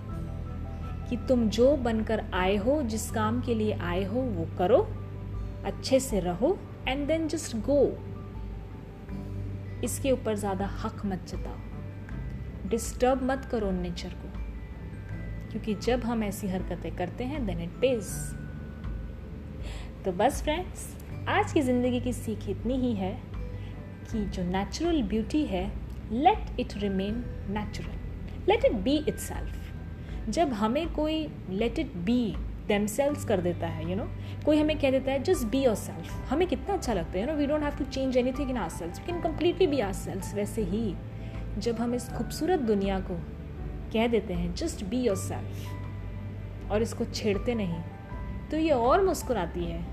कि 1.12 1.18
तुम 1.18 1.48
जो 1.50 1.76
बनकर 1.78 2.24
आए 2.34 2.56
हो, 2.56 2.82
जिस 2.82 3.10
काम 3.12 3.42
के 3.42 3.54
लिए 3.54 3.74
आए 3.74 4.04
हो, 4.04 4.20
वो 4.20 4.46
करो, 4.58 4.78
अच्छे 5.66 6.00
से 6.00 6.20
रहो 6.20 6.58
एंड 6.88 7.08
देन 7.08 7.28
जस्ट 7.28 7.56
गो 7.56 7.82
इसके 9.84 10.12
ऊपर 10.12 10.36
ज़्यादा 10.36 10.66
हक 10.84 11.06
मत 11.06 11.26
जताओ। 11.28 12.70
डिस्टर्ब 12.70 13.24
मत 13.24 13.48
करो 13.52 13.72
नेचर 13.72 14.10
को। 14.10 14.30
क्योंकि 15.52 15.74
जब 15.76 16.04
हम 16.04 16.24
ऐसी 16.24 16.48
हरकतें 16.48 16.96
करते 16.96 17.24
हैं 17.24 17.46
देन 17.46 17.62
इट 17.62 17.70
पेज 17.82 18.08
तो 20.06 20.12
बस 20.12 20.42
फ्रेंड्स 20.44 20.88
आज 21.30 21.54
की 21.54 21.62
ज़िंदगी 21.62 22.00
की 22.00 22.14
सीख 22.14 22.50
इतनी 22.50 22.78
ही 22.78 22.94
है 22.94 23.14
कि 24.12 24.26
जो 24.26 24.44
नेचुरल 24.44 25.02
ब्यूटी 25.04 25.44
है 25.46 25.66
let 26.12 26.60
it 26.60 26.78
remain 26.78 27.24
natural 27.50 28.50
let 28.50 28.66
it 28.66 28.72
be 28.72 28.98
it 28.98 29.18
जब 30.30 30.54
हमें 30.54 30.94
कोई 30.94 31.28
लेट 31.50 31.80
इट 31.80 31.96
बी 31.96 32.36
देमसेल्स 32.68 33.26
कर 33.26 33.42
देता 33.42 33.68
है 33.68 33.84
यू 33.84 33.90
you 33.90 33.98
नो 33.98 34.04
know? 34.04 34.46
कोई 34.46 34.60
हमें 34.60 34.78
कह 34.80 34.92
देता 34.92 35.12
है 35.12 35.24
जस्ट 35.24 35.46
बी 35.48 35.64
योर 35.64 35.76
सेल्फ 35.76 36.12
हमें 36.30 36.48
कितना 36.48 36.74
अच्छा 36.74 36.94
लगता 36.94 37.12
है 37.12 37.22
you 37.22 37.28
know 37.28 37.34
we 37.34 37.46
don't 37.46 37.64
have 37.64 37.78
to 37.78 37.86
change 37.86 38.18
anything 38.32 38.50
in 38.50 38.58
ourselves 38.70 39.00
we 39.00 39.06
can 39.06 39.22
completely 39.22 39.68
be 39.68 39.80
ourselves 39.94 40.34
वैसे 40.36 40.64
ही। 40.64 40.94
जब 41.58 41.80
हम 41.80 41.96
इस 41.96 42.10
खूबसूरत 42.10 42.60
दुनिया 42.60 43.00
को 43.00 43.16
कह 43.94 44.08
देते 44.08 44.34
हैं 44.34 44.54
जस्ट 44.56 44.84
बी 44.86 45.02
योर 45.02 45.16
सेल्फ 45.16 46.72
और 46.72 46.82
इसको 46.82 47.06
छेड़ते 47.06 47.56
नहीं 47.56 47.82
तो 48.52 48.58
ये 48.58 48.72
और 48.72 49.04
मुस्कुराती 49.06 49.66
है। 49.66 49.84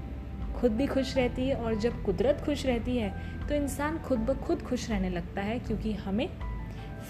खुद 0.60 0.72
भी 0.72 0.86
खुश 0.86 1.16
रहती 1.16 1.48
है 1.48 1.54
और 1.54 1.74
जब 1.74 2.02
कुदरत 2.04 2.42
खुश 2.44 2.64
रहती 2.66 2.96
है 2.96 3.10
तो 3.48 3.54
इंसान 3.54 3.98
खुद 3.98 4.18
ब 4.18 4.34
खुद 4.40 4.62
खुश 4.62 4.88
रहने 4.90 5.10
लगता 5.10 5.40
है, 5.40 5.58
क्योंकि 5.58 5.92
हमें 5.92 6.28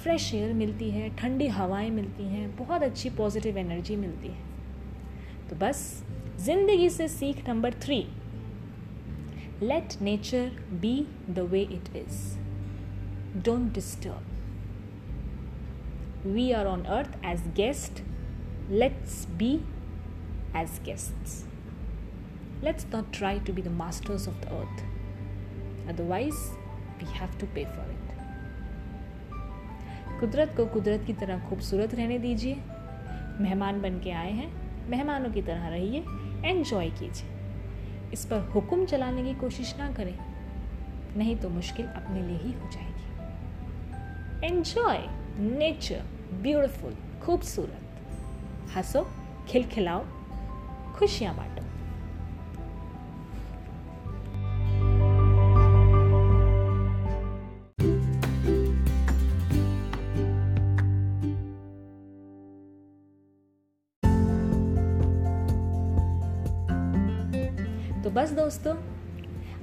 फ्रेश 0.03 0.35
एयर 0.35 0.53
मिलती 0.55 0.91
है 0.91 1.09
ठंडी 1.17 1.47
हवाएँ 1.49 1.91
मिलती 1.91 2.25
हैं 2.29 2.57
बहुत 2.57 2.83
अच्छी 2.83 3.11
पॉजिटिव 3.19 3.59
एनर्जी 3.59 3.97
मिलती 3.97 4.29
है। 4.29 4.43
तो 5.51 5.57
बस 5.57 5.79
ज़िंदगी 6.45 6.89
से 6.91 7.09
सीख 7.09 7.49
number 7.49 7.75
three 7.85 8.01
let 9.63 10.01
nature 10.03 10.51
be 10.81 10.95
the 11.31 11.39
way 11.53 11.61
it 11.63 11.87
is 11.97 12.19
don't 13.45 13.73
disturb 13.75 14.23
we 16.35 16.51
are 16.53 16.67
on 16.67 16.83
earth 16.99 17.11
as 17.27 17.41
guest 17.57 18.03
let's 18.71 19.27
be 19.39 19.53
as 20.63 20.71
guests 20.87 21.45
let's 22.63 22.87
not 22.93 23.11
try 23.17 23.29
to 23.49 23.53
be 23.57 23.63
the 23.65 23.73
masters 23.81 24.25
of 24.31 24.39
the 24.45 24.49
earth. 24.55 24.81
Otherwise, 25.91 26.41
we 27.01 27.07
have 27.19 27.37
to 27.43 27.49
pay 27.57 27.65
for 27.75 27.85
it. 27.93 27.98
कुदरत 30.21 30.55
को 30.57 30.67
कुदरत 30.67 31.05
की 31.07 31.13
तरह 31.13 31.49
खूबसूरत 31.49 31.95
रहने 31.95 32.19
दीजिए। 32.19 32.55
मेहमान 33.41 33.81
बन 33.83 34.01
के 34.01 34.11
आए 34.11 34.31
हैं, 34.33 34.51
मेहमानों 34.89 35.31
की 35.31 35.43
तरह 35.43 35.69
रहिए 35.69 36.01
एन्जॉय 36.51 36.91
कीजिए। 36.91 37.31
इस 38.13 38.25
पर 38.25 38.41
हुक्म 38.55 38.85
चलाने 38.85 39.23
की 39.23 39.35
कोशिश 39.35 39.75
ना 39.79 39.91
करें, 39.93 40.19
नहीं 41.17 41.37
तो 41.37 41.49
मुश्किल 41.49 41.87
अपने 41.87 42.23
लिए 42.23 42.39
ही 42.39 42.53
हो 42.53 42.71
जाएगी। 42.71 44.47
एन्जॉय 44.47 44.99
नेचर 45.59 46.03
ब्यूटिफुल 46.43 46.97
खूबसूरत। 47.23 47.81
हंसो, 48.77 49.07
खिलखिलाओ, 49.49 50.05
खुशियाँ 50.95 51.35
बांटो। 51.37 51.58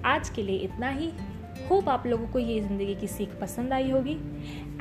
आज 0.06 0.30
के 0.30 0.44
लिए 0.44 0.58
इतना 0.60 0.90
ही। 0.90 1.12
होप 1.70 1.88
आप 1.90 2.06
लोगों 2.08 2.28
को 2.28 2.40
ये 2.40 2.60
ज़िंदगी 2.62 2.94
की 2.96 3.08
सीख 3.08 3.30
पसंद 3.42 3.74
आई 3.74 3.90
होगी। 3.92 4.14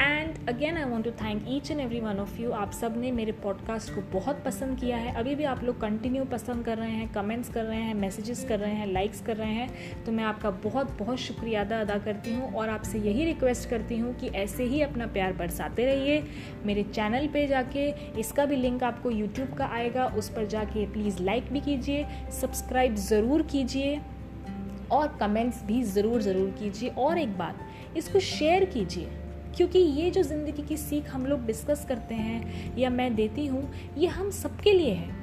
And 0.00 0.48
again 0.48 0.76
I 0.76 0.84
want 0.84 1.04
to 1.04 1.10
thank 1.12 1.44
each 1.48 1.70
and 1.70 1.80
every 1.80 2.00
one 2.00 2.18
of 2.20 2.40
you 2.40 2.50
आप 2.52 2.72
सबने 2.72 3.10
मेरे 3.12 3.32
पॉडकास्ट 3.42 3.94
को 3.94 4.00
बहुत 4.12 4.42
पसंद 4.44 4.78
किया 4.80 4.96
है। 4.96 5.14
अभी 5.16 5.34
भी 5.34 5.44
आप 5.44 5.62
लोग 5.64 5.80
कंटिन्यू 5.80 6.24
पसंद 6.24 6.64
कर 6.64 6.78
रहे 6.78 6.90
हैं 6.90 7.08
कमेंट्स 7.12 7.48
कर 7.48 7.64
रहे 7.64 7.80
हैं 7.80 7.94
मैसेजेस 7.94 8.44
कर 8.48 8.58
रहे 8.58 8.74
हैं 8.74 8.86
लाइक्स 8.86 9.20
कर 9.20 9.36
रहे 9.36 9.52
हैं 9.52 10.04
तो 10.04 10.12
मैं 10.12 10.24
आपका 10.24 10.50
बहुत 10.64 10.90
बहुत 10.98 11.18
शुक्रिया 11.18 11.60
अदा 11.60 11.80
अदा 11.80 11.98
करती 11.98 12.34
हूँ। 12.34 12.52
और 12.52 12.68
आपसे 12.68 12.98
यही 13.00 13.24
रिक्वेस्ट 13.24 13.68
करती 13.70 13.98
हूँ 13.98 14.14
कि 14.14 14.28
ऐसे 14.36 14.64
ही 14.64 14.80
अपना 14.82 15.06
प्यार 15.08 15.32
बरसाते 15.32 15.86
रहिए। 15.86 16.22
मेरे 16.66 16.82
चैनल 16.84 17.26
पर 17.26 17.46
जाके 17.48 17.88
इसका 18.20 18.46
भी 18.46 18.56
लिंक 18.56 18.82
आपको 18.84 19.10
यूट्यूब 19.10 19.54
का 19.54 19.66
आएगा। 19.66 20.06
उस 20.08 20.28
पर 20.28 20.46
जाके 20.46 20.86
प्लीज़ 20.92 21.22
लाइक 21.22 21.52
भी 21.52 21.60
कीजिए। 21.60 22.06
सब्सक्राइब 22.40 22.94
ज़रूर 23.04 23.42
कीजिए। 23.52 24.00
और 24.92 25.16
कमेंट्स 25.20 25.62
भी 25.64 25.82
ज़रूर 25.82 26.22
ज़रूर 26.22 26.50
कीजिए। 26.50 26.88
और 26.88 27.18
एक 27.18 27.36
बात, 27.38 27.58
इसको 27.96 28.20
शेयर 28.20 28.64
कीजिए, 28.64 29.08
क्योंकि 29.56 29.78
ये 29.78 30.10
जो 30.10 30.22
ज़िंदगी 30.22 30.62
की 30.62 30.76
सीख 30.76 31.10
हम 31.10 31.26
लोग 31.26 31.44
डिस्कस 31.46 31.84
करते 31.88 32.14
हैं, 32.14 32.76
या 32.78 32.90
मैं 32.90 33.14
देती 33.14 33.46
हूँ, 33.46 33.70
ये 33.98 34.06
हम 34.06 34.30
सबके 34.30 34.72
लिए 34.72 34.92
है। 34.92 35.22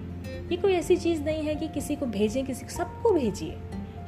ये 0.50 0.58
कोई 0.58 0.74
ऐसी 0.74 0.97
चीज़ 0.97 1.21
नहीं 1.21 1.43
है 1.43 1.56
कि 1.56 1.67
किसी 1.67 1.95
को 1.95 2.06
भेजें, 2.06 2.45
किसी 2.45 2.65
को 2.65 2.71
सबको 2.71 3.12
भेजिए। 3.12 3.58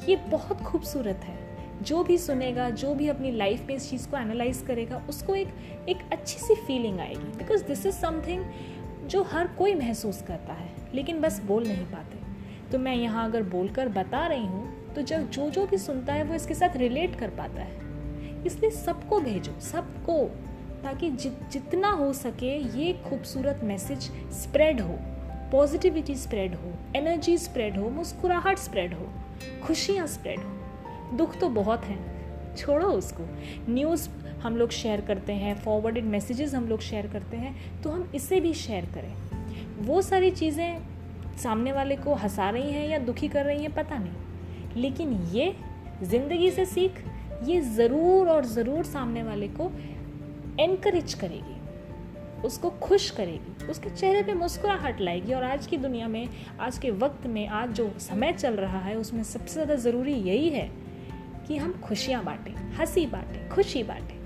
ये 0.09 0.15
बहुत 0.29 0.61
खूबसूरत 0.61 1.21
है। 1.23 1.41
जो 1.81 2.03
भी 2.03 2.17
सुनेगा, 2.17 2.69
जो 2.69 2.93
भी 2.93 3.07
अपनी 3.07 3.31
लाइफ 3.31 3.65
में 3.67 3.75
इस 3.75 3.89
चीज़ 3.89 4.07
को 4.09 4.17
एनालाइज 4.17 4.61
करेगा, 4.67 5.01
उसको 5.09 5.35
एक 5.35 5.47
एक 5.89 5.97
अच्छी 6.11 6.39
सी 6.39 6.55
फीलिंग 6.57 6.99
आएगी। 6.99 7.37
बिकॉज़ 7.37 7.63
दिस 7.63 7.85
इज़ 7.85 7.95
समथिंग 7.95 8.43
जो 9.07 9.23
हर 9.23 9.47
कोई 9.47 9.73
महसूस 9.75 10.21
करता 10.21 10.53
है, 10.53 10.69
लेकिन 10.93 11.19
बस 11.21 11.41
बोल 11.45 11.67
नहीं 11.67 11.85
पाते। 11.85 12.17
तो 12.71 12.79
मैं 12.79 12.95
यहाँ 12.95 13.25
अगर 13.25 13.43
बोलकर 13.43 13.89
बता 13.89 14.25
रही 14.27 14.45
हूँ 14.45 14.82
तो 14.95 15.01
जब 15.01 15.29
जो 15.29 15.49
जो 15.49 15.65
भी 15.67 15.77
सुनता 15.77 16.13
है 16.13 16.23
वो 16.23 16.35
इसके 16.35 16.53
साथ 16.53 16.77
रिलेट 16.77 17.15
कर 17.15 17.29
पाता 17.29 17.61
है। 17.61 18.45
इसलिए 18.45 18.71
सबको 18.71 19.19
भेजो 19.19 19.59
सबको 19.61 20.23
ताकि 20.83 21.09
जि, 21.09 21.29
जितना 21.51 21.89
हो 21.91 22.11
सके 22.13 22.55
ये 22.79 22.93
खूबसूरत 23.05 23.59
मैसेज 23.63 24.09
स्प्रेड 24.33 24.81
हो। 24.81 24.97
पॉजिटिविटी 25.51 26.15
स्प्रेड 26.15 26.55
हो 26.55 26.73
एनर्जी 26.95 27.37
स्प्रेड 27.37 27.77
हो 27.77 27.89
मुस्कुराहट 27.89 28.57
स्प्रेड 28.57 28.93
हो 28.93 29.09
खुशियाँ 29.63 30.07
स्प्रेड 30.07 30.39
हो। 30.39 31.17
दुख 31.17 31.39
तो 31.39 31.49
बहुत 31.49 31.85
हैं 31.85 32.55
छोड़ो 32.55 32.87
उसको। 32.87 33.23
न्यूज़ 33.69 34.09
हम 34.43 34.57
लोग 34.57 34.69
शेयर 34.69 35.01
करते 35.01 35.33
हैं 35.33 35.55
फॉरवर्डेड 35.55 36.05
मैसेजेस 36.05 36.53
हम 36.53 36.67
लोग 36.67 36.81
शेयर 36.81 37.07
करते 37.07 37.37
हैं 37.37 37.81
तो 37.81 37.89
हम 37.89 38.11
इसे 38.15 38.39
भी 38.39 38.53
शेयर 38.53 38.85
करें। 38.85 39.13
वो 39.85 40.01
सारी 40.01 40.31
चीज़ें 40.31 40.81
सामने 41.37 41.71
वाले 41.71 41.95
को 41.95 42.13
हंसा 42.13 42.49
रही 42.49 42.71
हैं 42.71 42.87
या 42.87 42.99
दुखी 42.99 43.27
कर 43.27 43.45
रही 43.45 43.61
हैं 43.61 43.73
पता 43.73 43.97
नहीं। 43.97 44.13
लेकिन 44.77 45.13
ये 45.31 45.55
ज़िंदगी 46.03 46.51
से 46.51 46.65
सीख, 46.65 47.03
ये 47.43 47.59
ज़रूर 47.61 48.29
और 48.29 48.45
ज़रूर 48.45 48.83
सामने 48.83 49.23
वाले 49.23 49.47
को 49.47 49.71
इनक्रेज 50.59 51.13
करेगी, 51.13 51.59
उसको 52.41 52.69
खुश 52.69 53.09
करेगी, 53.09 53.65
उसके 53.67 53.89
चेहरे 53.89 54.23
पे 54.23 54.33
मुस्कुराहट 54.33 55.01
लाएगी। 55.01 55.33
और 55.33 55.43
आज 55.43 55.67
की 55.67 55.77
दुनिया 55.77 56.07
में, 56.07 56.27
आज 56.59 56.77
के 56.77 56.91
वक्त 56.91 57.27
में, 57.27 57.47
आज 57.47 57.69
जो 57.69 57.91
समय 57.99 58.33
चल 58.33 58.53
रहा 58.53 58.79
है, 58.79 58.95
उसमें 58.95 59.23
सबसे 59.23 59.53
ज़्यादा 59.53 59.75
ज़रूरी 59.75 60.13
यही 60.13 60.49
है 60.49 60.69
कि 61.47 61.57
हम 61.57 61.73
खुशियाँ 61.83 62.23
बाँटें, 62.23 62.53
हँसी 62.77 63.05
बाँटें, 63.07 63.49
खुशी 63.49 63.83
बांटें। 63.83 64.22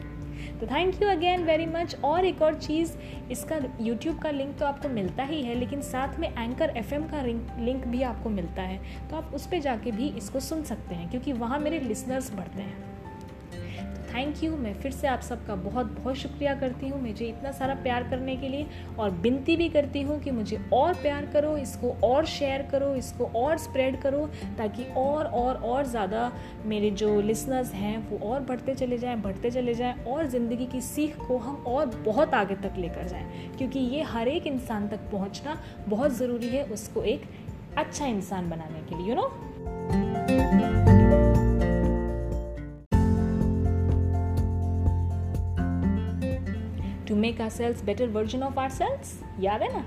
तो 0.60 0.68
thank 0.68 1.02
you 1.02 1.10
again 1.10 1.44
very 1.44 1.66
much 1.66 1.96
और 2.06 2.26
एक 2.26 2.42
और 2.42 2.56
चीज़, 2.56 2.94
इसका 3.32 3.60
यूट्यूब 3.82 4.20
का 4.20 4.32
लिंक 4.32 4.58
तो 4.58 4.66
आपको 4.66 4.90
मिलता 4.90 5.24
ही 5.24 5.42
है, 5.42 5.56
लेकिन 5.56 5.82
साथ 5.84 6.20
में 6.20 6.28
एंकर 6.30 6.74
एफएम 6.78 7.04
का 7.04 7.22
लिंक 7.22 7.86
भी 7.88 8.02
आपको 8.04 8.30
मिलता 8.30 8.62
है। 8.62 8.80
तो 9.10 9.16
आप 9.16 9.32
उस 9.36 9.48
पर 9.48 9.60
जाके 9.60 9.92
भी 9.92 10.08
इसको 10.10 10.40
सुन 10.40 10.64
सकते 10.64 10.96
हैं, 10.96 11.10
क्योंकि 11.10 11.34
वहाँ 11.34 11.60
मेरे 11.60 11.80
लिसनर्स 11.80 12.34
बढ़ते 12.34 12.62
हैं। 12.62 12.97
थैंक 14.08 14.44
यू 14.44 14.56
मैं 14.58 14.74
फिर 14.74 14.92
से 14.92 15.08
आप 15.08 15.22
सबका 15.22 15.56
बहुत 15.58 15.86
बहुत 15.94 16.16
शुक्रिया 16.16 16.54
करती 16.56 16.88
हूँ। 16.90 17.02
मुझे 17.02 17.26
इतना 17.26 17.52
सारा 17.52 17.74
प्यार 17.78 18.04
करने 18.10 18.36
के 18.36 18.50
लिए 18.50 18.68
और 19.00 19.10
विनती 19.22 19.56
भी 19.56 19.68
करती 19.70 20.02
हूँ 20.02 20.20
कि 20.20 20.32
मुझे 20.32 20.60
और 20.74 20.94
प्यार 20.94 21.26
करो, 21.34 21.56
इसको 21.58 21.90
और 22.04 22.26
शेयर 22.26 22.62
करो, 22.72 22.94
इसको 22.96 23.26
और 23.36 23.58
स्प्रेड 23.58 24.02
करो 24.02 24.26
ताकि 24.58 24.84
और 24.98 25.26
और 25.26 25.56
और 25.64 25.86
ज़्यादा 25.86 26.32
मेरे 26.66 26.92
जो 26.92 27.20
लिसनर्स 27.22 27.74
हैं 27.74 27.98
वो 28.10 28.20
और 28.30 28.42
बढ़ते 28.42 28.76
चले 28.76 28.98
जाएँ, 28.98 29.22
बढ़ते 29.22 29.52
चले 29.52 29.74
जाएँ 29.74 30.04
और 30.06 30.28
ज़िंदगी 30.28 30.66
की 30.66 30.82
सीख 30.84 31.18
को 31.28 31.38
हम 31.38 31.64
और 31.68 31.86
बहुत 32.06 32.34
आगे 32.34 32.56
तक 32.58 32.78
लेकर 32.78 33.08
जाएँ। 33.08 33.52
क्योंकि 33.58 33.80
ये 33.80 34.02
हर 34.04 34.28
एक 34.28 34.48
इंसान 34.48 34.88
तक 34.88 35.10
पहुँचना 35.12 35.58
बहुत 35.88 36.12
ज़रूरी 36.14 36.48
है, 36.48 36.64
उसको 36.64 37.04
एक 37.06 37.30
अच्छा 37.78 38.06
इंसान 38.06 38.50
बनाने 38.50 38.80
के 38.82 38.96
लिए 38.96 39.08
you 39.08 39.14
you 39.14 39.16
know 39.16 39.22
know? 39.22 39.57
Make 47.18 47.42
ourselves 47.50 47.84
better 47.84 48.08
version 48.08 48.44
of 48.44 48.60
ourselves 48.70 49.24
याद 49.40 49.62
है 49.62 49.74
ना? 49.74 49.86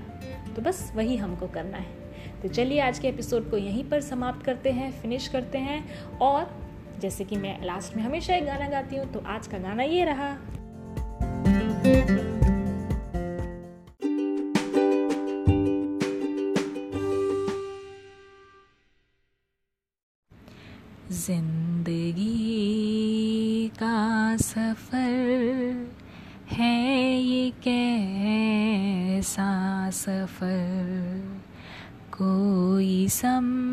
तो 0.53 0.61
बस 0.61 0.93
वही 0.95 1.15
हमको 1.15 1.47
करना 1.47 1.77
है। 1.77 2.01
तो 2.41 2.47
चलिए 2.47 2.79
आज 2.79 2.99
के 2.99 3.07
एपिसोड 3.07 3.49
को 3.51 3.57
यहीं 3.57 3.89
पर 3.89 4.01
समाप्त 4.01 4.45
करते 4.45 4.71
हैं 4.71 4.91
फिनिश 4.91 5.27
करते 5.27 5.57
हैं। 5.57 5.89
और 6.17 6.61
जैसे 6.99 7.23
कि 7.23 7.35
मैं 7.35 7.65
लास्ट 7.65 7.97
में 7.97 8.03
हमेशा 8.03 8.35
एक 8.35 8.45
गाना 8.45 8.69
गाती 8.69 8.95
हूँ 8.95 9.11
तो 9.13 9.19
आज 9.19 9.47
का 9.47 9.57
गाना 9.57 9.83
ये 9.83 10.05
रहा। 10.05 10.37
कोई 33.23 33.70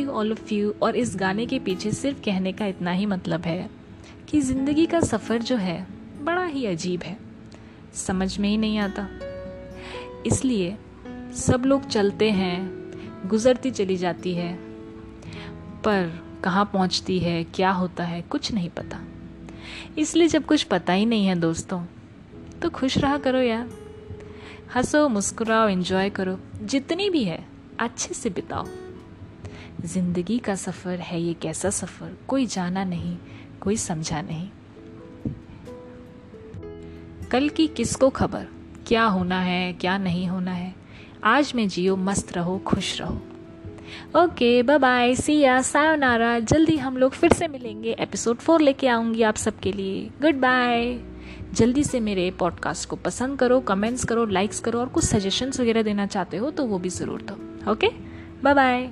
यू 0.00 0.10
ऑल 0.10 0.32
ऑफ़ 0.32 0.54
यू 0.54 0.74
और 0.82 0.96
इस 0.96 1.16
गाने 1.16 1.46
के 1.46 1.58
पीछे 1.58 1.92
सिर्फ़ 1.92 2.20
कहने 2.24 2.52
का 2.52 2.66
इतना 2.66 2.90
ही 2.90 3.06
मतलब 3.06 3.40
है 3.40 3.70
कि 4.28 4.40
ज़िंदगी 4.40 4.86
का 4.86 5.00
सफ़र 5.00 5.42
जो 5.42 5.56
है, 5.56 5.86
बड़ा 6.20 6.44
ही 6.44 6.66
अजीब 6.66 7.02
है। 7.02 7.18
समझ 7.94 8.38
में 8.38 8.48
ही 8.48 8.56
नहीं 8.56 8.78
आता। 8.78 9.08
इसलिए 10.26 10.76
सब 11.36 11.62
लोग 11.66 11.86
चलते 11.86 12.30
हैं, 12.30 12.58
गुजरती 13.28 13.70
चली 13.70 13.96
जाती 13.96 14.34
है, 14.34 14.54
पर 15.84 16.24
कहाँ 16.44 16.64
पहुँचती 16.64 17.18
है, 17.18 17.44
क्या 17.44 17.70
होता 17.70 18.04
है, 18.04 18.22
कुछ 18.22 18.52
नहीं 18.52 18.70
पता। 18.70 19.00
इसलिए 19.98 20.28
जब 20.28 20.44
कुछ 20.44 20.62
पता 20.62 20.92
ही 20.92 21.06
नहीं 21.06 21.26
है 21.26 21.34
दोस्तों 21.36 21.84
तो 22.62 22.70
खुश 22.70 22.98
रहा 22.98 23.18
करो 23.18 23.38
यार। 23.38 23.68
हंसो, 24.76 25.08
मुस्कुराओ 25.08 25.68
एंजॉय 25.68 26.10
करो। 26.10 26.38
जितनी 26.62 27.10
भी 27.10 27.24
है, 27.24 27.44
अच्छे 27.78 28.14
से 28.14 28.30
बिताओ। 28.30 28.66
ज़िंदगी 29.84 30.38
का 30.38 30.54
सफ़र 30.54 31.00
है 31.00 31.20
ये 31.22 31.34
कैसा 31.34 31.70
सफ़र? 31.70 32.16
कोई 32.28 32.46
जाना 32.46 32.84
नहीं, 32.84 33.16
कोई 33.60 33.76
समझा 33.76 34.22
नहीं। 34.22 34.48
कल 37.30 37.48
की 37.48 37.66
किसको 37.66 38.10
खबर? 38.10 38.46
क्या 38.86 39.04
होना 39.04 39.40
है, 39.40 39.72
क्या 39.72 39.98
नहीं 39.98 40.26
होना 40.26 40.50
है? 40.50 40.74
आज 41.24 41.52
में 41.56 41.68
जियो, 41.68 41.96
मस्त 41.96 42.32
रहो, 42.32 42.58
खुश 42.58 43.00
रहो। 43.00 43.20
Okay 44.22 44.62
bye 44.62 44.78
bye 44.78 45.14
see 45.14 45.22
see ya 45.22 45.62
sayonara 45.62 46.38
जल्दी 46.38 46.76
हम 46.76 46.96
लोग 46.96 47.12
फिर 47.12 47.32
से 47.32 47.48
मिलेंगे। 47.48 47.92
एपिसोड 47.92 48.36
फोर 48.36 48.60
लेके 48.60 48.88
आऊँगी 48.88 49.22
आप 49.22 49.36
सबके 49.36 49.72
लिए। 49.72 50.10
गुड 50.22 50.34
बाय 50.34 51.00
जल्दी 51.52 51.84
से 51.84 52.00
मेरे 52.00 52.30
पॉडकास्ट 52.30 52.88
को 52.88 52.96
पसंद 52.96 53.38
करो 53.38 53.60
कमेंट्स 53.60 54.04
करो 54.04 54.24
लाइक्स 54.26 54.60
करो 54.60 54.80
और 54.80 54.88
कुछ 54.88 55.04
सजेशंस 55.04 55.60
वगैरह 55.60 55.82
देना 55.82 56.06
चाहते 56.06 56.36
हो 56.36 56.50
तो 56.50 56.64
वो 56.64 56.78
भी 56.78 56.88
ज़रूर 56.88 57.22
दो। 57.22 57.72
Okay 57.72 57.88
bye 58.42 58.54
bye 58.54 58.90